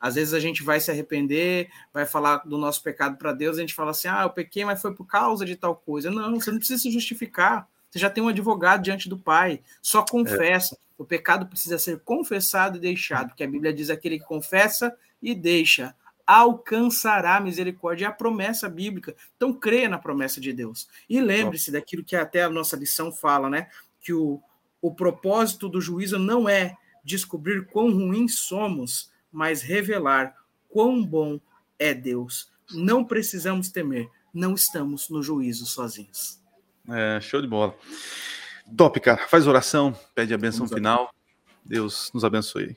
Às 0.00 0.14
vezes 0.14 0.32
a 0.32 0.40
gente 0.40 0.62
vai 0.62 0.80
se 0.80 0.90
arrepender, 0.90 1.68
vai 1.92 2.06
falar 2.06 2.38
do 2.38 2.56
nosso 2.56 2.82
pecado 2.82 3.18
para 3.18 3.32
Deus, 3.32 3.58
a 3.58 3.60
gente 3.60 3.74
fala 3.74 3.90
assim: 3.90 4.08
ah, 4.08 4.22
eu 4.22 4.30
pequei, 4.30 4.64
mas 4.64 4.80
foi 4.80 4.94
por 4.94 5.04
causa 5.04 5.44
de 5.44 5.56
tal 5.56 5.76
coisa. 5.76 6.10
Não, 6.10 6.40
você 6.40 6.50
não 6.50 6.58
precisa 6.58 6.80
se 6.80 6.90
justificar. 6.90 7.68
Você 7.90 7.98
já 7.98 8.08
tem 8.08 8.22
um 8.22 8.28
advogado 8.28 8.82
diante 8.82 9.08
do 9.08 9.18
pai. 9.18 9.60
Só 9.82 10.02
confessa. 10.02 10.74
É. 10.74 10.78
O 10.96 11.04
pecado 11.04 11.46
precisa 11.46 11.78
ser 11.78 12.00
confessado 12.00 12.76
e 12.76 12.80
deixado, 12.80 13.28
porque 13.28 13.42
a 13.42 13.48
Bíblia 13.48 13.72
diz 13.72 13.90
aquele 13.90 14.18
que 14.18 14.24
confessa 14.24 14.94
e 15.20 15.34
deixa 15.34 15.94
alcançará 16.30 17.36
a 17.36 17.40
misericórdia. 17.40 18.06
É 18.06 18.08
a 18.08 18.12
promessa 18.12 18.68
bíblica. 18.68 19.16
Então, 19.36 19.52
creia 19.52 19.88
na 19.88 19.98
promessa 19.98 20.40
de 20.40 20.52
Deus. 20.52 20.88
E 21.08 21.20
lembre-se 21.20 21.72
daquilo 21.72 22.04
que 22.04 22.14
até 22.14 22.44
a 22.44 22.50
nossa 22.50 22.76
lição 22.76 23.10
fala, 23.10 23.50
né? 23.50 23.68
Que 24.00 24.12
o, 24.12 24.40
o 24.80 24.94
propósito 24.94 25.68
do 25.68 25.80
juízo 25.80 26.18
não 26.20 26.48
é 26.48 26.76
descobrir 27.02 27.66
quão 27.66 27.90
ruins 27.90 28.38
somos, 28.38 29.10
mas 29.32 29.60
revelar 29.60 30.36
quão 30.68 31.04
bom 31.04 31.40
é 31.76 31.92
Deus. 31.92 32.48
Não 32.72 33.04
precisamos 33.04 33.68
temer, 33.70 34.08
não 34.32 34.54
estamos 34.54 35.08
no 35.08 35.24
juízo 35.24 35.66
sozinhos. 35.66 36.40
É, 36.88 37.20
show 37.20 37.42
de 37.42 37.48
bola. 37.48 37.74
Top, 38.76 39.00
cara. 39.00 39.26
Faz 39.26 39.48
oração, 39.48 39.98
pede 40.14 40.32
a 40.32 40.38
benção 40.38 40.66
Vamos 40.66 40.74
final. 40.74 41.12
Deus 41.64 42.10
nos 42.14 42.24
abençoe. 42.24 42.76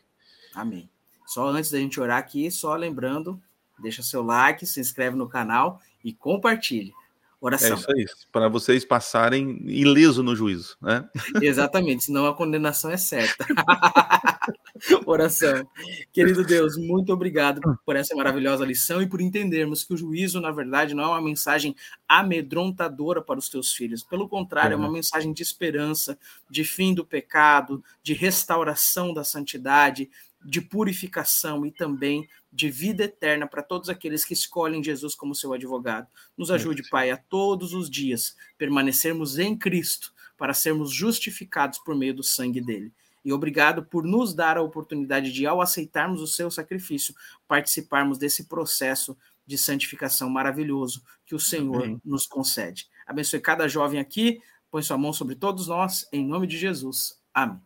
Amém. 0.56 0.90
Só 1.34 1.48
antes 1.48 1.72
da 1.72 1.80
gente 1.80 2.00
orar 2.00 2.20
aqui, 2.20 2.52
só 2.52 2.76
lembrando, 2.76 3.42
deixa 3.80 4.04
seu 4.04 4.22
like, 4.22 4.68
se 4.68 4.80
inscreve 4.80 5.16
no 5.16 5.28
canal 5.28 5.82
e 6.04 6.14
compartilhe. 6.14 6.94
Oração. 7.42 7.72
É 7.72 7.74
isso 7.74 7.92
aí, 7.92 8.06
para 8.32 8.48
vocês 8.48 8.86
passarem 8.86 9.60
ileso 9.66 10.22
no 10.22 10.36
juízo, 10.36 10.78
né? 10.80 11.10
Exatamente, 11.44 12.06
senão 12.06 12.28
a 12.28 12.36
condenação 12.36 12.92
é 12.92 12.98
certa. 12.98 13.46
Oração. 15.08 15.68
Querido 16.12 16.46
Deus, 16.46 16.78
muito 16.78 17.12
obrigado 17.12 17.60
por 17.84 17.96
essa 17.96 18.16
maravilhosa 18.16 18.64
lição 18.64 19.02
e 19.02 19.08
por 19.08 19.20
entendermos 19.20 19.84
que 19.84 19.94
o 19.94 19.98
juízo, 19.98 20.40
na 20.40 20.52
verdade, 20.52 20.94
não 20.94 21.04
é 21.04 21.08
uma 21.08 21.22
mensagem 21.22 21.76
amedrontadora 22.08 23.22
para 23.22 23.40
os 23.40 23.50
teus 23.50 23.74
filhos. 23.74 24.04
Pelo 24.04 24.30
contrário, 24.30 24.76
é 24.76 24.78
uma 24.78 24.92
mensagem 24.92 25.34
de 25.34 25.42
esperança, 25.42 26.18
de 26.50 26.64
fim 26.64 26.94
do 26.94 27.04
pecado, 27.04 27.84
de 28.04 28.14
restauração 28.14 29.14
da 29.14 29.24
santidade, 29.24 30.10
de 30.44 30.62
purificação 30.62 31.66
e 31.66 31.72
também 31.72 32.28
de 32.52 32.70
vida 32.70 33.04
eterna 33.06 33.48
para 33.48 33.64
todos 33.64 33.90
aqueles 33.90 34.26
que 34.26 34.34
escolhem 34.34 34.84
Jesus 34.84 35.16
como 35.16 35.36
seu 35.36 35.54
advogado. 35.54 36.08
Nos 36.38 36.52
ajude, 36.52 36.88
Pai, 36.90 37.12
a 37.12 37.18
todos 37.18 37.74
os 37.74 37.90
dias 37.90 38.36
permanecermos 38.58 39.40
em 39.40 39.58
Cristo 39.58 40.14
para 40.38 40.54
sermos 40.54 40.92
justificados 40.92 41.80
por 41.80 41.96
meio 41.96 42.14
do 42.14 42.24
sangue 42.24 42.62
dele. 42.62 42.92
E 43.24 43.32
obrigado 43.32 43.86
por 43.86 44.04
nos 44.04 44.34
dar 44.34 44.58
a 44.58 44.62
oportunidade 44.62 45.32
de, 45.32 45.48
ao 45.48 45.62
aceitarmos 45.62 46.22
o 46.22 46.28
seu 46.28 46.52
sacrifício, 46.52 47.16
participarmos 47.48 48.18
desse 48.18 48.46
processo 48.46 49.18
de 49.46 49.58
santificação 49.58 50.30
maravilhoso 50.30 51.04
que 51.26 51.34
o 51.34 51.40
Senhor 51.40 51.84
Amém. 51.84 52.02
nos 52.04 52.26
concede. 52.28 52.88
Abençoe 53.06 53.40
cada 53.40 53.68
jovem 53.68 54.00
aqui, 54.00 54.42
põe 54.70 54.82
sua 54.82 54.98
mão 54.98 55.14
sobre 55.14 55.36
todos 55.36 55.68
nós, 55.68 56.08
em 56.12 56.26
nome 56.26 56.48
de 56.48 56.58
Jesus. 56.58 57.20
Amém. 57.34 57.62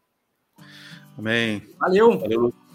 Amém. 1.18 1.76
Valeu. 1.80 2.20
Valeu. 2.20 2.67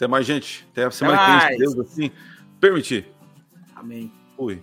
Até 0.00 0.08
mais, 0.08 0.24
gente. 0.24 0.66
Até 0.72 0.84
a 0.84 0.90
semana 0.90 1.18
Até 1.18 1.26
que 1.26 1.58
vem, 1.58 1.68
se 1.68 1.74
Deus 1.74 1.86
assim 1.86 2.10
permitir. 2.58 3.06
Amém. 3.76 4.10
Fui. 4.34 4.58